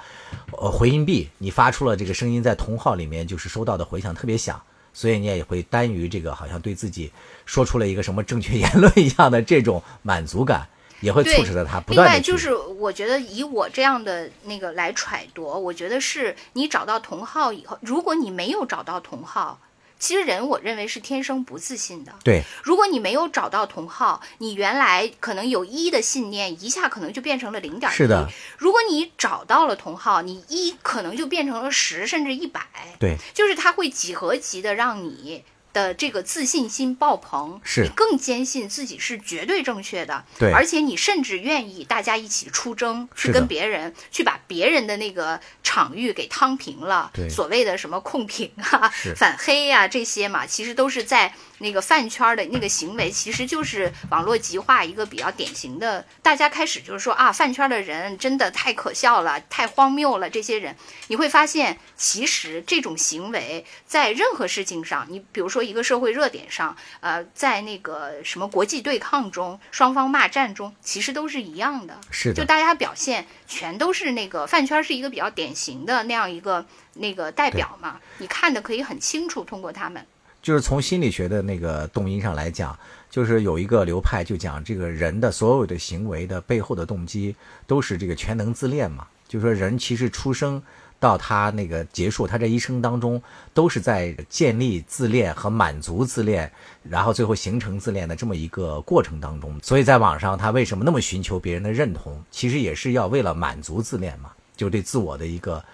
[0.59, 4.61] 呃，回音壁，你发出了这个声音，在同号里面就是收到的回响特别响，
[4.93, 7.13] 所以你也会耽于这个好像对自己
[7.47, 10.67] 说出了一个什么正确言论一样的这种满足感。
[11.01, 19.59] 也会促使着他不断另外，就是我觉得以我这样的那个来揣度，我觉得是你找到同号以后，如果你没有找到同号，
[20.05, 22.13] 其实人我认为是天生不自信的。
[22.23, 27.95] 对，如果你没有找到同号，你原来可能有一的信念，一下可能就变成了零点一。
[27.95, 28.29] 是的。
[28.59, 32.61] 如果你找到了同号，你一可能就变成了十，甚至一百。
[33.01, 35.43] 对，就是它会几何级的让你。
[35.75, 37.83] 的这个自信心爆棚，是。
[37.83, 51.35] 你更坚信自己是绝对正确的，对，而且你甚至愿意大家一起出征，去跟别人去把别人的那个场域给趟平了，对，所谓的什么控评啊、反黑呀这些嘛，其实都是在。
[51.59, 56.05] 那个饭圈的那个行为，其实就是网络极化一个比较典型的。
[56.23, 60.29] 大家开始就是说啊，饭圈的人真的太可笑了，太荒谬了。
[60.29, 60.77] 这些人，
[61.09, 71.99] 你会发现，其实这种行为在任何事情上，你比如说一个社会热点上，呃，在那个什么国际对抗中，双方骂战中，其实都是一样的。
[72.11, 80.05] 是的，就大家表现全都是那个饭圈是一个比较典型的那样一个那个代表嘛，你看的可以很清楚，通过他们。
[80.45, 82.79] 就是从心理学的那个动因上来讲，
[83.09, 87.35] 就是有一个流派就讲这个人的所有的行为的背后的动机
[87.67, 89.07] 都是这个全能自恋嘛。
[89.27, 90.63] 就是说人其实出生
[91.01, 93.23] 到他那个结束他这一生当中，
[93.55, 96.53] 都是在建立自恋和满足自恋，
[96.83, 99.59] 然后最后形成自恋的这么一个过程当中。
[99.63, 105.65] 所以在网上他为什么那么寻求别人的认同，其实也是要为了满足自恋嘛，就对自我的一个。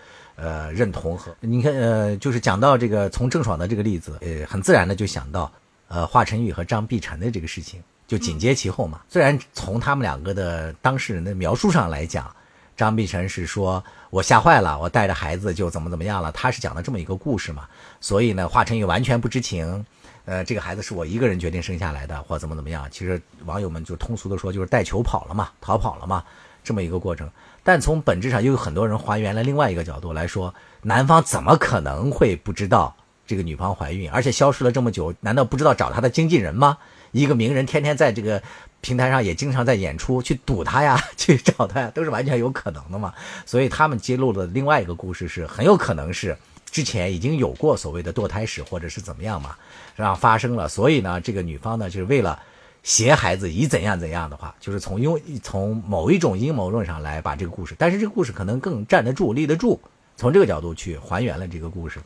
[0.40, 5.52] 呃，认同和你看，呃，就是讲到这个从郑爽的这个例子，呃，很自然的就想到，
[5.88, 9.02] 呃，华晨宇和张碧晨的这个事情，就紧接其后嘛。
[9.06, 12.34] 虽然从他们两个的当事人的描述上来讲，
[12.74, 17.68] 张碧晨是说我吓坏了，我带着孩子就怎么怎么样了，他是讲的这么一个故事嘛。
[18.00, 19.84] 所以呢，华晨宇完全不知情，
[20.24, 22.88] 呃，这个孩子是我一个人决定生下来的，或怎么怎么样。
[22.90, 26.24] 其实网友们就通俗的说，就是带球跑了嘛，逃跑了嘛，
[26.64, 27.30] 这么一个过程。
[27.70, 30.52] 但从本质上，又有很多人还原了另外一个角度来说，
[30.82, 32.96] 男方怎么可能会不知道
[33.28, 36.78] 这个女方怀孕，而且消失了这么久，难道不知道找他的经纪人吗？
[37.12, 38.42] 一个名人天天在这个
[38.80, 43.14] 平台上也经常在演出，去堵他呀， 去找他呀，都是完全有可能的嘛。
[43.46, 46.36] 所以他们揭露的另外一个故事是，很有可能是
[46.72, 49.54] 之前已经有过所谓的堕胎史，或者是怎么样嘛，
[49.94, 50.68] 让发生了。
[50.68, 52.36] 所以呢，这个女方呢，就是为了。
[52.82, 59.80] 挟孩子以怎样怎样的话，就是从因从某一种阴谋论上来把这个故事，但是这个故事可能更站得住、立得住，
[60.16, 62.00] 从这个角度去还原了这个故事。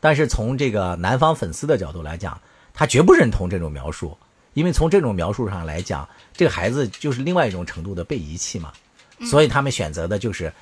[0.00, 2.40] 但是从这个南方粉丝的角度来讲，
[2.74, 4.16] 他绝不认同这种描述，
[4.54, 8.72] 因为从这种描述上来讲，这个孩子就是另外一种程度的被遗弃嘛，
[9.22, 10.52] 所以他们选择的就是。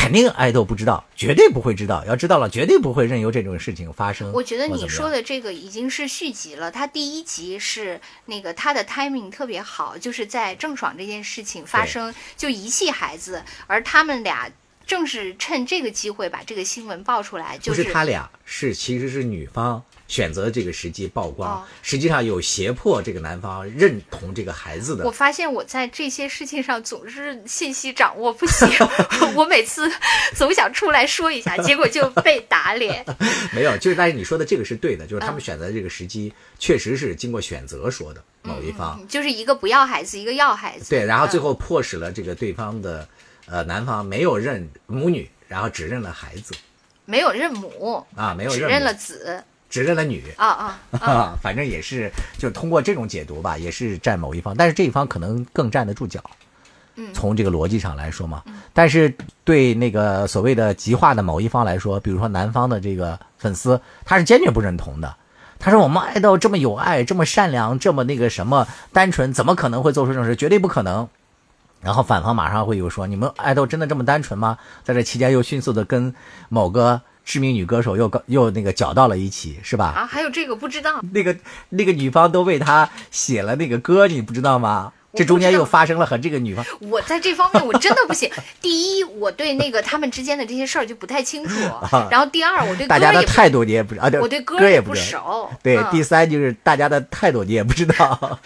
[0.00, 2.02] 肯定爱豆不知道，绝对不会知道。
[2.06, 4.32] 要知道了，绝对不会任由这种事情发生。
[4.32, 6.70] 我觉得你说的这个已经是续集了。
[6.70, 14.50] 他第一集是那个他的 timing 特别好，就是在郑爽这件事情发生就遗弃孩子，而他们俩
[14.86, 17.58] 正是趁这个机会把这个新闻爆出来。
[17.58, 19.84] 就是他俩是其实是女方。
[20.10, 25.04] 选择这个时机曝光，实际上有胁迫这个男方认同这个孩子的。
[25.04, 28.68] 我发现我在这些事情上总是信息掌握不行，
[29.36, 29.88] 我每次
[30.34, 33.06] 总想出来说一下， 结果就被打脸。
[33.54, 40.90] 没有，就是但是你说的这个是对的，就是他们选择这个时机确实是经过选择说的某一方，就是一个不要孩子，一个要孩子。
[40.90, 43.08] 对，然后最后迫使了这个对方的
[43.46, 46.52] 呃男方没有认母女，然后只认了孩子，
[47.04, 49.44] 没有认母啊，没有只认了子。
[49.70, 56.20] 只认的女啊啊， 反正也是，就通过这种解读吧，也是站某一方，但是这一方可能更站得住脚。
[56.96, 58.42] 嗯，从这个逻辑上来说嘛，
[58.74, 65.14] 但是对那个所谓的极化的某一方来说，比如说男方的这个粉丝，他是坚决不认同的。
[65.60, 70.34] 他说：“我们爱豆这么有爱，这么善良，这么那个什么单纯，怎么可能会做出这种事？
[70.34, 71.08] 绝对不可能。”
[71.80, 76.12] 然后反方马上会有说：“你们爱豆真的这么单纯吗？”在这期间又迅速的跟
[76.48, 77.02] 某个。
[77.30, 79.94] 知名女歌手又搞又那个搅到了一起，是吧？
[79.96, 81.00] 啊，还有这个不知道。
[81.12, 81.36] 那个
[81.68, 84.92] 那个女方都为他写了那个歌，你不知道吗？
[85.14, 86.66] 这中间又发生了和这个女方。
[86.80, 88.28] 我在这方面我真的不行。
[88.60, 91.54] 第一，我对那个他们之间的这些事儿就不太清楚。
[92.10, 94.10] 然后第二，我对大家的态度你也不知道。
[94.20, 95.48] 我对歌也不熟。
[95.62, 98.40] 对，第三就是大家的态度你也不知道。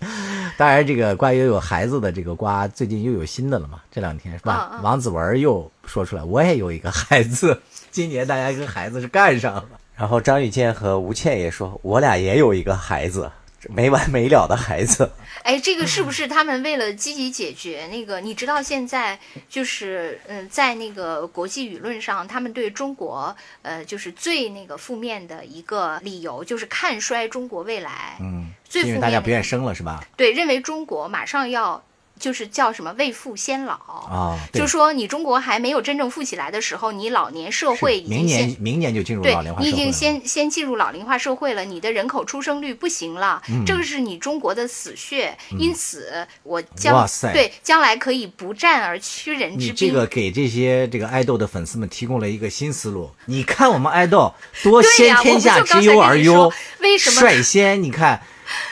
[0.58, 3.80] 当然，这个关于有孩子的这个瓜，最近又有新的了嘛？
[3.90, 4.68] 这两天是吧？
[4.72, 7.58] 嗯嗯王子文又说出来，我也有一个孩子，
[7.94, 9.68] 今年大家跟孩子是干上了。
[9.94, 13.30] 然后张雨健和吴倩也说，我俩也有一个孩子，
[13.68, 15.08] 没完没了的孩子。
[15.44, 18.20] 哎，这个是不是他们为了积极解决那个？
[18.20, 19.16] 你知道现在
[19.48, 28.16] 就是嗯，在那个国际舆论上，他们对中国呃，就是最那个负面的一个理由，就是看衰中国未来。
[28.18, 30.04] 嗯，最负因为大家不愿生了是吧？
[30.16, 31.80] 对，认为中国马上要
[32.24, 33.74] 就是叫什么未富先老。
[33.74, 49.74] 啊，对就说你中国还没有真正富起来的时候，你老年社会已明经先年明年就进入对老龄化你已经先先进入老龄化社会了，你的人口出生率不行了，嗯这个是你中国的死穴，因此我哇将塞对将来可以不战而屈人之兵。
[49.74, 53.10] 这个给这些这个爱豆的粉丝们提供了一个新思路。
[53.26, 56.50] 你看我们爱豆多先天下之忧而忧
[56.80, 58.22] 为什么率先你看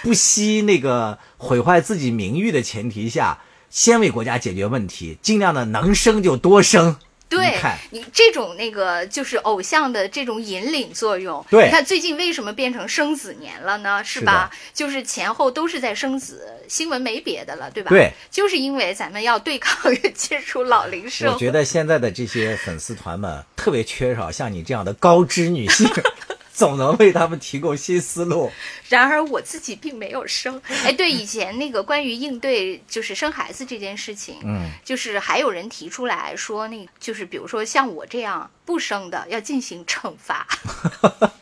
[0.02, 6.96] 不惜那个毁坏自己名誉的前提下，先为国家解决问题，尽量的能生就多生。
[7.28, 11.42] 对你这种那个就是偶像的这种引领作用。
[11.48, 14.04] 对你看最近为什么变成生子年了呢？
[14.04, 14.50] 是吧？
[14.74, 17.88] 就是前后都是在生子，新闻没别的了，对吧？
[17.88, 21.32] 对，就是因为咱们要对抗 接触老龄社会。
[21.32, 25.88] 我觉得现在的这些粉丝团们特别缺少像你这样的高知女性，
[26.62, 28.52] 总能为他们提供新思路。
[28.88, 30.62] 然而我自己并没有生。
[30.84, 40.46] 哎，对，以前那个关于应对就是生孩子这件事情，嗯，就是还有人提出来说，那就是比如说像我这样不生的要进行惩罚。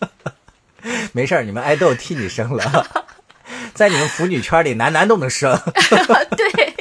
[1.12, 3.04] 没事儿，你们爱豆替你生了，
[3.74, 5.56] 在你们腐女圈里，男男都能生，
[6.36, 6.74] 对，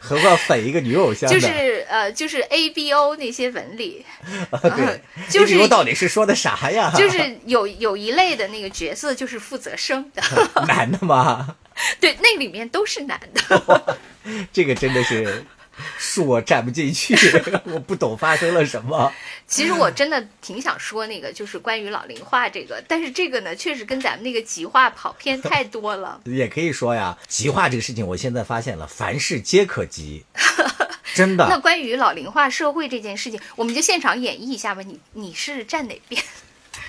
[0.00, 1.30] 何况粉一个女偶像。
[1.30, 4.04] 就是呃，就是 A B O 那些纹理，
[4.62, 6.92] 对，就是 HBO 到底是说的啥呀？
[6.96, 10.22] 就是有有一类的那个角色就是负责生的，
[10.66, 11.56] 男的吗？
[12.00, 13.98] 对，那里面都是男的。
[14.52, 15.44] 这个真的是
[15.98, 17.16] 恕我站不进去，
[17.64, 19.12] 我不懂发生了什么。
[19.46, 26.20] 其实我真的挺想说那个，就是关于老龄化这个，但是这个呢，确实跟咱们那个极化跑偏太多了。
[26.26, 30.24] 也可以说呀，极化这个事情，我现在发现了，凡事皆可极，
[31.14, 31.58] 真的那。
[31.58, 34.82] 关于老龄化社会这件事情，我们就现场演绎一下吧。
[34.82, 36.22] 你你是站哪边？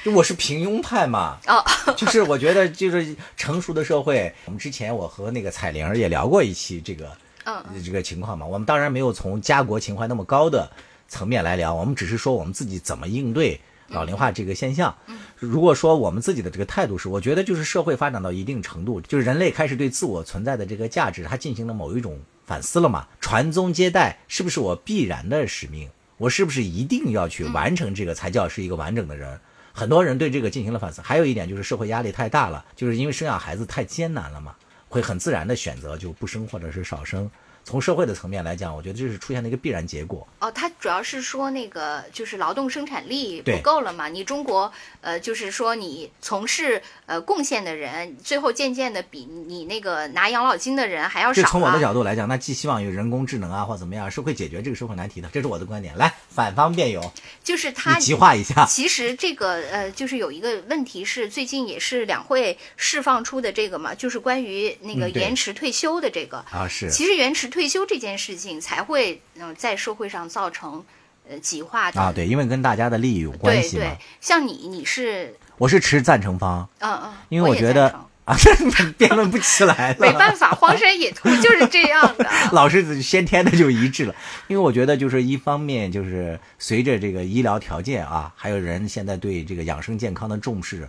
[0.04, 1.64] 就我是平庸派嘛，哦，
[1.98, 7.12] 就是我觉得就是成熟的社会，我们之前我和那个彩玲儿也聊过一期这个
[7.46, 8.46] 嗯这个情况嘛。
[8.46, 10.70] 我们当然没有从家国情怀那么高的
[11.08, 14.96] 层面来聊，我们只是说我们自己怎么应对老龄化这个现象。
[15.38, 23.08] 如果说我们自己的这个态度是，我觉得就是社会发展到一定程度，就是人类开始对自我存在的这个价值，它进行了某一种反思了嘛。
[23.20, 25.90] 传宗接代是不是我必然的使命？
[26.18, 29.40] 我是不是一定要去完成这个才叫是一个完整的人？
[29.72, 31.02] 很多人对这个进行了反思。
[31.02, 34.54] 还有一点就是社会压力太大了，就是因为生养孩子太艰难了嘛，
[34.90, 37.30] 会很自然的选择就不生或者是少生。
[37.70, 40.28] 从社会的层面来讲，我觉得这是出现了一个必然结果。
[40.40, 44.08] 哦，他主要是说那个就是劳动生产力不够了嘛。
[44.10, 55.96] 你中国呃，就是说你从事呃贡献的人，最后渐渐的比你那个拿养老金的人还要少从我的角度来讲，那寄希望于人工智能啊或怎么样是会解决这个社会难题的，这是我的观点。
[55.96, 57.12] 来，反方辩友，
[57.44, 58.66] 就是他你极化一下。
[58.66, 66.44] 其实这个呃，就是有一个问题是，最近也是两会释放出的这个嘛，就是关于那个延迟退休的这个。
[66.50, 70.84] 啊，是其实延迟退休这件事情才会嗯、呃在社会上造成
[71.30, 72.00] 呃极化的。
[72.00, 78.36] 啊，对，因为跟大家的利益有关对对系嘛。，像你你是我是持赞成方，嗯嗯，因为我觉得成啊，
[78.98, 79.98] 辩论不起来了。
[80.00, 82.30] 没办法，荒山野兔 就是这样的。
[82.54, 84.16] 老是先天的就一致了，
[84.48, 90.88] 因为我觉得就是一方面就是随着这个医疗条件啊，还有人现在对这个养生健康的重视，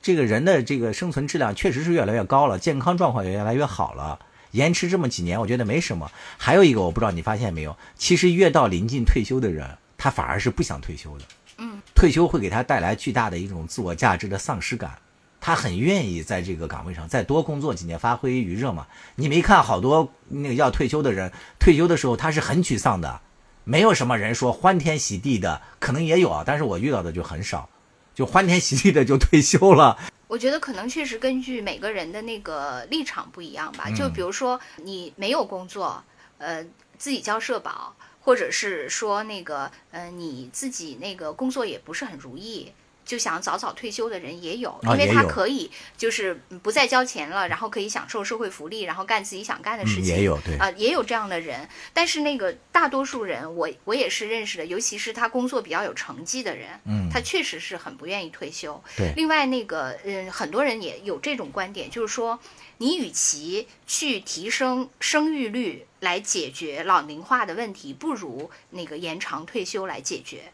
[0.00, 4.18] 这个人的这个生存质量确实是越来越高了，健康状况也越来越好了。
[4.52, 6.10] 延迟这么几年，我觉得没什么。
[6.36, 11.24] 还有一个，我不知道你发现没有，其实越到临近退休的人，他反而是不想退休的。
[11.58, 14.98] 嗯，退休会给他带来巨大的一种自我价值的丧失感。
[15.40, 18.86] 他很愿意在这个岗位上再多工作几年，发挥余热嘛。
[19.14, 23.20] 你没看好多那个要退休的人，退休的时候他是很沮丧的，
[23.62, 27.68] 没有什么人说欢天喜地的，可能也有啊，但是我遇到的就很少，
[28.14, 29.96] 就欢天喜地的就退休了。
[30.28, 33.86] 我觉得可能确实根据每个人的那个立场不一样吧。
[33.88, 36.04] 嗯就比如说你没有工作，
[36.36, 36.62] 呃，
[36.96, 42.72] 自己交社保，或者是说那个呃你自己那个工作也不是很如意。
[43.08, 50.14] 就想早早退休的人也有，啊因为他可以就是不再交钱了，然后可以享受社会福利，然后干自己想干的事嗯情。
[50.14, 51.66] 也有对啊、也有这样的人。
[51.94, 58.78] 但是那个大多数人，我我也是认识的，尤其是他工作比较有成绩的人，嗯他确实是很不愿意退休。
[58.94, 62.38] 对另外那个嗯，很多人也有这种观点，就是说，
[62.76, 70.52] 你与其去提升生育率来解决老龄化的问题，不如那个延长退休来解决。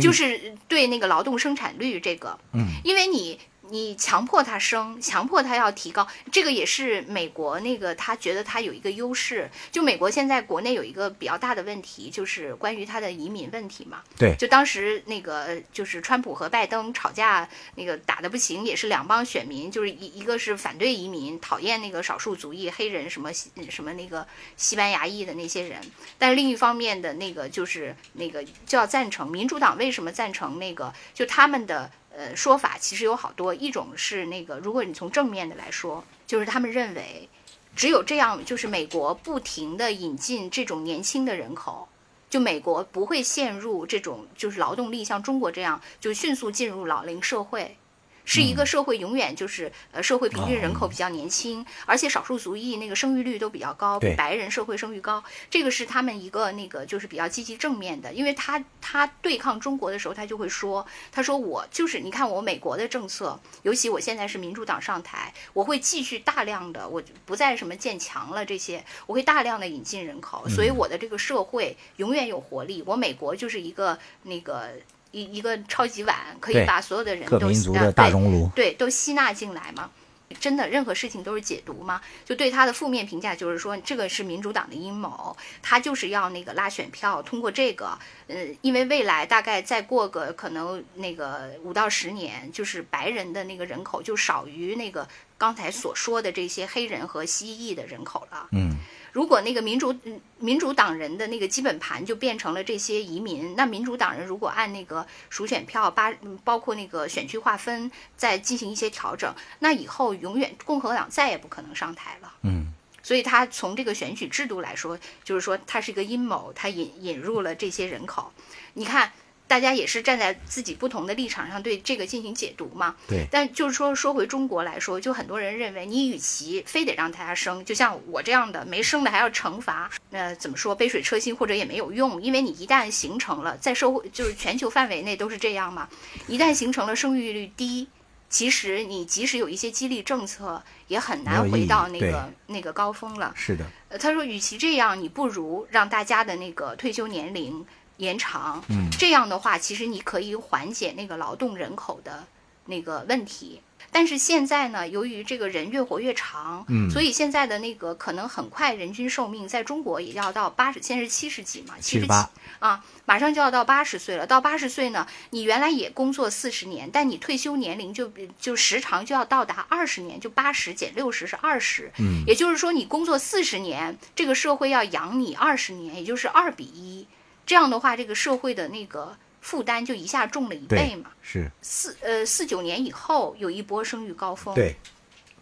[0.00, 3.38] 就是对那个劳动生产率这个，嗯，因为你
[3.70, 9.48] 你强迫他生，强迫他要提高，这个也是美国那个他觉得他有一个优势。
[9.70, 14.02] 就美国现在国内有一个比较大的问题，就是关于他的移民问题嘛。
[14.18, 25.80] 对就当时那个就是川普和拜登吵架，那个打的不行，也是两帮选民，就是一一个是反对移民，讨厌那个少数族裔黑人什么西什么那个西班牙裔的那些人，
[26.18, 31.90] 但是另一方面的那个就是那个就要赞成民主党为什么赞成那个就他们的
[32.20, 37.26] 呃说法其实有好多，一种是那个如果你从正面的来说，就是他们认为
[37.74, 41.88] 只有这样，就是美国不停的引进这种年轻的人口。
[42.28, 47.76] 就美国不会陷入这种就是劳动力像中国这样就迅速进入老龄社会，
[48.24, 72.82] 是一个社会永远就是呃社会平均人口比较年轻，而且少数族裔那个生育率都比较高，白人社会生育高，这个是他们一个那个就是比较积极正面的，因为他他对抗中国的时候，他就会说，他说我就是你看我美国的政策，尤其我现在是民主党上台，我会继续大量的，我不再什么建墙了这些，我会大量的引进人口，所以我的这个社会永远有活力。
[72.86, 74.70] 我美国就是一个那个
[75.12, 79.90] 一一个超级碗，可以把所有的人都各民族的大熔炉，对，都吸纳进来嘛。
[80.38, 82.00] 真的，任何事情都是解读吗？
[82.24, 87.98] 就对他的负面评价就是说，这个是民主党的阴谋，他就是要那个拉选票，通过这个，
[88.28, 98.46] 呃，因为未来大概再过个可能那个五到十年，就是白人的那个人口就少于那个刚才所说的这些黑人和西裔的人口了。
[98.52, 98.76] 嗯，
[99.12, 112.32] 如果那个民主嗯民主党人的那个基本盘就变成了这些移民，那民主党人如果按那个数选票八，嗯包括那个选区划分再进行一些调整，那以后永远共和党再也不可能上台了。
[112.42, 118.32] 嗯，所以他从这个选举制度来说，就是说它是一个阴谋，他引引入了这些人口。
[118.74, 119.12] 你看，
[119.50, 122.94] 大家也是站在自己不同的立场上对这个进行解读嘛。
[123.08, 135.88] 对但就是说，说回中国来说，就很多人认为，你与其非得让大家生，就像我这样的没生的还要惩罚，那怎么说杯水车薪或者也没有用，因为你一旦形成了在社会就是全球范围内都是这样嘛，
[136.28, 137.88] 一旦形成了生育率低。
[138.28, 143.32] 其实你即使有一些激励政策，也很难回到那个那个高峰了。
[143.34, 147.66] 是的，呃，他说，与其这样，你不如让大家的那个退休年龄
[148.00, 148.64] 延长。
[148.68, 152.24] 嗯，这样的话，其实你可以缓解那个劳动人口的
[152.66, 153.60] 那个问题。
[153.92, 162.12] 但是现在呢，由于这个人越活越长，嗯所以现在的那个可能很快人均寿命在中国也要到八十，现在是七十几嘛，七十几
[162.60, 164.24] 啊，马上就要到八十岁了。
[164.24, 177.08] 到八十岁呢，你原来也工作四十年，但你退休年龄就就时长就要到达二十年，就八十减六十是二十，嗯，也就是说你工作四十年，这个社会要养你二十年，也就是二比一。
[177.50, 181.10] 这样的话，这个社会的那个负担就一下重了一倍嘛。
[181.20, 184.76] 是，四呃四九年以后有一波生育高峰，对，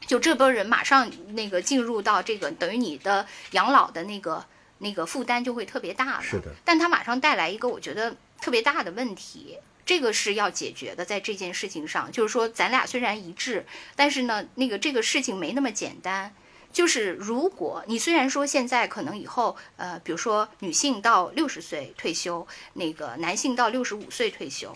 [0.07, 4.43] 就这波人马上那个进入到这个等于你的养老的那个
[4.79, 6.23] 那个负担就会特别大了。
[6.23, 16.33] 是的，但它马上带来一个我觉得特别大的问题，这个是要解决的，在这件事情上，就是说咱俩虽然一致，但是呢，那个这个事情没那么简单。
[16.73, 24.75] 就是如果你虽然说现在可能以后，呃，比如说女性到六十岁退休，那个男性到六十五岁退休，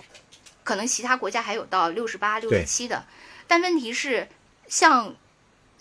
[0.64, 3.05] 可能其他国家还有到六十八、六十七的，
[3.47, 4.28] 但问题是，
[4.66, 5.14] 像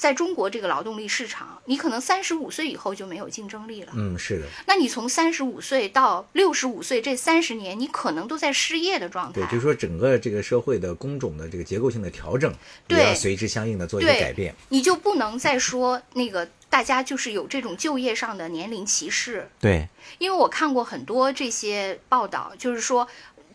[0.01, 3.93] 在中国这个劳动力市场，你可能三十五岁以后就没有竞争力了。
[3.95, 9.45] 嗯，是的，那你从三十五岁到六十五岁这三十年，你可能都在失业的状态对，。
[9.45, 12.51] 就是说整个这个社会的工种的这个结构性的调整，
[12.87, 14.55] 也对要随之相应的做一些对改变。
[14.69, 19.87] 你就不能再说那个大家就是有这种就业上的年龄歧视，对，
[20.17, 23.07] 因为我看过很多这些报道，就是说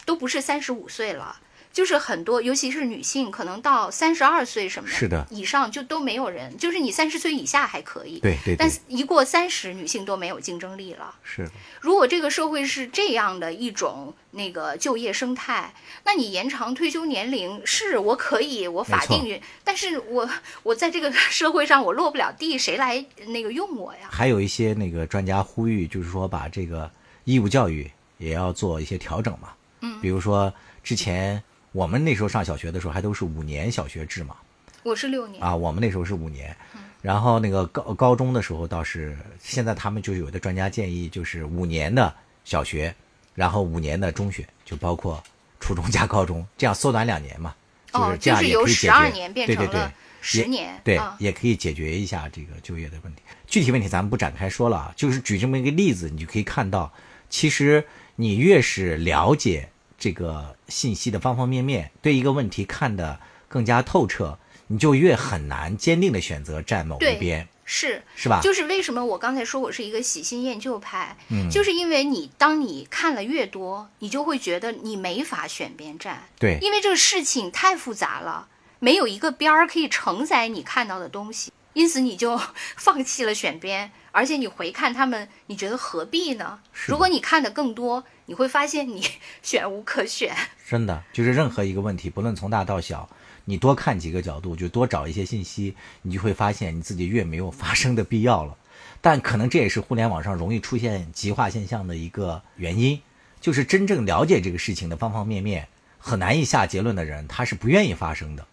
[0.04, 1.40] 都不是三十五岁了。
[1.76, 11.14] 就是很多，尤其是女性，可能到三十二岁什么是的以上就都没有人，就是你三十岁以下还可以，对对对但，是一过三十，女性都没有竞争力了。
[11.22, 11.46] 是，
[11.82, 15.74] 如果这个社会是这样的一种那个就业生态，
[16.04, 20.26] 那你延长退休年龄是我可以，我法定允，但是我
[20.62, 24.08] 我在这个 社会上我落不了地，谁来那个用我呀？
[24.10, 26.90] 还有一些那个专家呼吁，就是说把这个
[27.24, 29.50] 义务教育也要做一些调整嘛。
[29.82, 30.50] 嗯比如说
[30.82, 31.42] 之前
[31.76, 34.34] 我们那时候上小学的时候还都是五年小学制嘛，
[34.82, 36.56] 我是六年，啊，我们那时候是五年，
[37.02, 42.14] 然后那个高高中的时候倒是，现在他们就有的专家建议就是五年的
[42.46, 42.94] 小学，
[43.34, 45.22] 然后五年的中学，就包括
[45.60, 47.54] 初中加高中，这样缩短两年嘛，
[47.92, 53.20] 就是这样也可以解决，12年变对对对成了10也年对啊，也可以解决一下这个就业的问题。
[53.46, 56.90] 具体问题咱们不展开说了啊，就是举这么一个例子，你就可以看到，
[57.28, 59.68] 其实你越是了解
[59.98, 63.18] 这个信息的方方面面，对一个问题看得
[63.48, 64.38] 更加透彻，
[64.68, 68.40] 你就越很难坚定的选择站某一边，是是吧？
[68.42, 82.40] 就是为什么我刚才说我是一个喜新厌旧派，嗯就是因为你当你看了越多，你就会觉得你没法选边站，对因为这个事情太复杂了，没有一个边儿可以承载你看到的东西，因此你就
[82.76, 86.60] 放弃了选边，而且你回看他们，你觉得何必呢？
[86.72, 89.02] 是如果你看的更多，你会发现你
[89.42, 90.36] 选无可选。
[90.68, 93.08] 真的就是任何一个问题，不论从大到小，
[93.44, 98.56] 你多看几个角度，就多找一些信息，你就会发现你自己越没有发生的必要了。
[99.00, 103.00] 但可能这也是互联网上容易出现极化现象的一个原因，
[103.40, 105.68] 就是真正了解这个事情的方方面面，
[105.98, 108.46] 很难以下结论的人，他是不愿意发生的。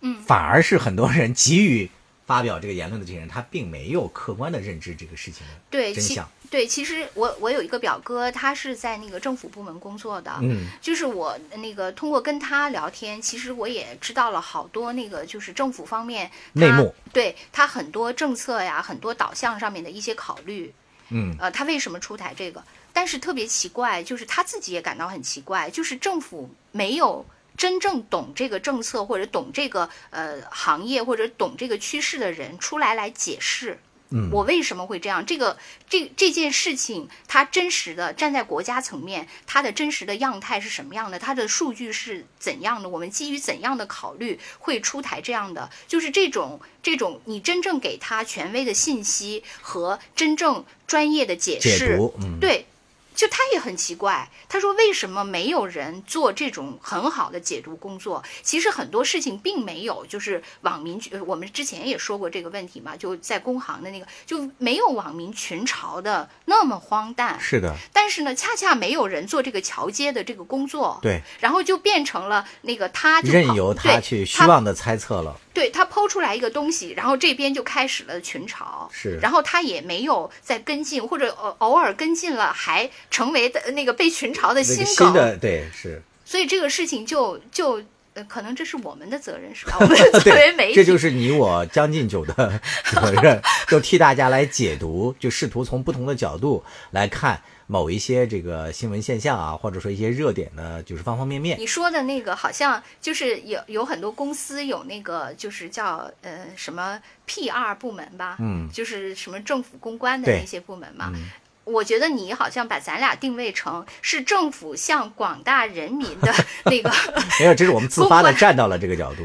[0.00, 1.88] 嗯反而是很多人急于
[2.26, 6.28] 发表这个言论的这些人，他并没有客观的认知这个事情的对，其真相。
[6.50, 20.72] 对，其实我我有一个表哥，他是在那个政府部门工作的，嗯，就是我那个通过跟他聊天，其实我也知道了好多那个就是政府方面他内幕，对他很多政策呀、很多导向上面的一些考虑，
[21.08, 22.62] 嗯，呃，他为什么出台这个？
[22.92, 27.24] 但是特别奇怪，就是他自己也感到很奇怪，就是政府没有
[27.56, 33.78] 真正懂这个政策或者懂这个呃行业或者懂这个趋势的人出来来解释。
[34.14, 35.24] 嗯我为什么会这样？
[35.24, 35.56] 这个
[35.88, 41.18] 这这件事情，它真实的站在国家层面，它的真实的样态是什么样的？
[41.18, 42.90] 它的数据是怎样的？
[42.90, 45.70] 我们基于怎样的考虑会出台这样的？
[45.88, 52.66] 就是这种这种，你真正给他权威的信息和真正专业的解释，解读，嗯，对，
[53.14, 58.22] 就他也很奇怪，他说为什么没有人做这种很好的解读工作？
[58.42, 67.38] 其实很多事情并没有，就是网民，呃我们之前也说过这个问题嘛，就在工行的那个就没有网民群嘲的那么荒诞。
[67.40, 75.38] 是的，但是呢，恰恰没有人做这个桥接的这个工作，对，然后就变成了那个他就任跑由他对去虚他妄的猜测了。
[75.54, 79.18] 对他抛出来一个东西，然后这边就开始了群嘲，是。
[79.20, 85.36] 然后他也没有再跟进，或者偶偶尔跟进了，还成为的那个被群嘲的那个心梗，新的。
[85.36, 87.82] 对是，所以这个事情就就
[88.14, 89.76] 呃，可能这是我们的责任是吧？
[89.80, 97.42] 我们作为媒体，这就是你我将进酒的责任， 就替大家来解读，就试图从不同的角度来看
[97.72, 101.58] 某一些这个新闻现象啊，或者说一些热点呢，就是方方面面。
[101.58, 111.10] 你说的那个好像就是有有很多公司有那个就是叫呃什么 PR 部门吧，嗯就是什么政府公关的那些部门嘛。
[111.14, 111.30] 嗯
[111.64, 116.34] 我觉得你好像把咱俩定位成是政府向广大人民的
[116.66, 116.92] 那个
[117.38, 119.22] 没有，这是我们自发的站到了这个角度，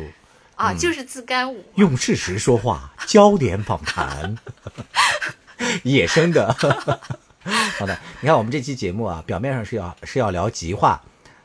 [0.55, 1.65] 啊，就是自干五。
[1.75, 4.37] 用事实说话，焦点访谈，
[5.83, 6.55] 野生的。
[7.79, 11.01] 好的，你看我们这期节目啊，表面上是要是要聊极化，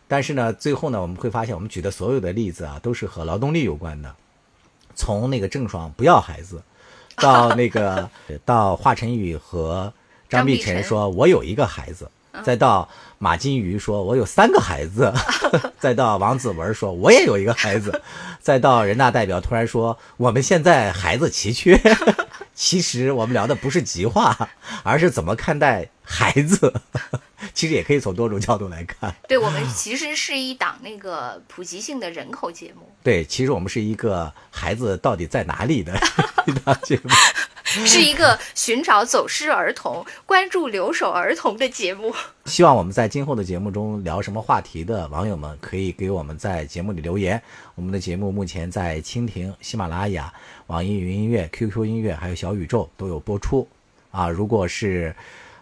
[0.09, 4.13] 但是呢，最后呢，我们会发现我们举的所有的例子啊，都是和劳动力有关的。
[4.95, 6.63] 从那个郑爽不要孩子，
[7.17, 8.11] 到那个
[8.45, 9.93] 到华晨宇和
[10.29, 10.83] 张碧晨。
[10.83, 12.11] 说我有一个孩子，
[12.43, 12.89] 再到
[13.19, 15.13] 马金鱼说我有三个孩子，
[15.79, 18.03] 再到王子文说我也有一个孩子，
[18.41, 21.81] 再到人大代表突然说我们现在孩子奇缺。
[22.55, 24.51] 其实我们聊的不是极化，
[24.85, 26.73] 而是怎么看待孩子。
[27.55, 29.13] 其实也可以从多种角度来看。
[29.29, 35.93] 对我们其实是一档那个普及性的人口节目，对，其实我们是一个孩子到底在哪里的
[36.47, 37.11] 一档节目。
[37.87, 42.15] 是一个寻找走失儿童、关注留守儿童的节目。
[42.47, 47.41] 希望我们在今后的节目中聊什么话题的网友们，可以给我们在节目里留言。
[47.75, 50.33] 我们的节目目前在蜻蜓、喜马拉雅、
[50.67, 53.67] 网易云音乐、QQ 音乐还有小宇宙都有播出。
[54.11, 55.15] 啊，如果是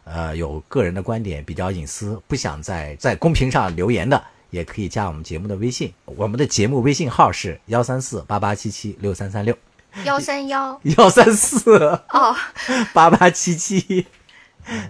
[0.04, 5.92] 呃有个人的观点比较隐私，不想在在公屏上留言的，也可以加我们节目的微信。
[6.04, 9.56] 我们的节目微信号是幺三四八八七七六三三六
[10.04, 10.80] 幺三幺。
[10.96, 11.76] 幺三四。
[12.10, 12.34] 哦，
[12.94, 14.06] 八八七七。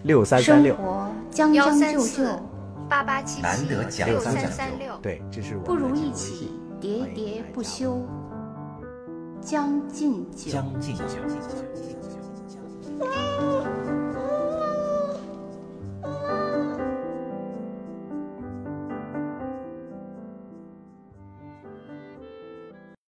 [0.02, 0.74] 六三三生六。
[0.76, 2.24] 活将将就就，
[2.88, 3.42] 八八七七。
[3.42, 4.96] 难得讲六究三三六。
[5.02, 8.04] 对，这是我不如一起喋喋不休，
[9.40, 10.50] 将进酒。
[10.50, 11.04] 将进酒。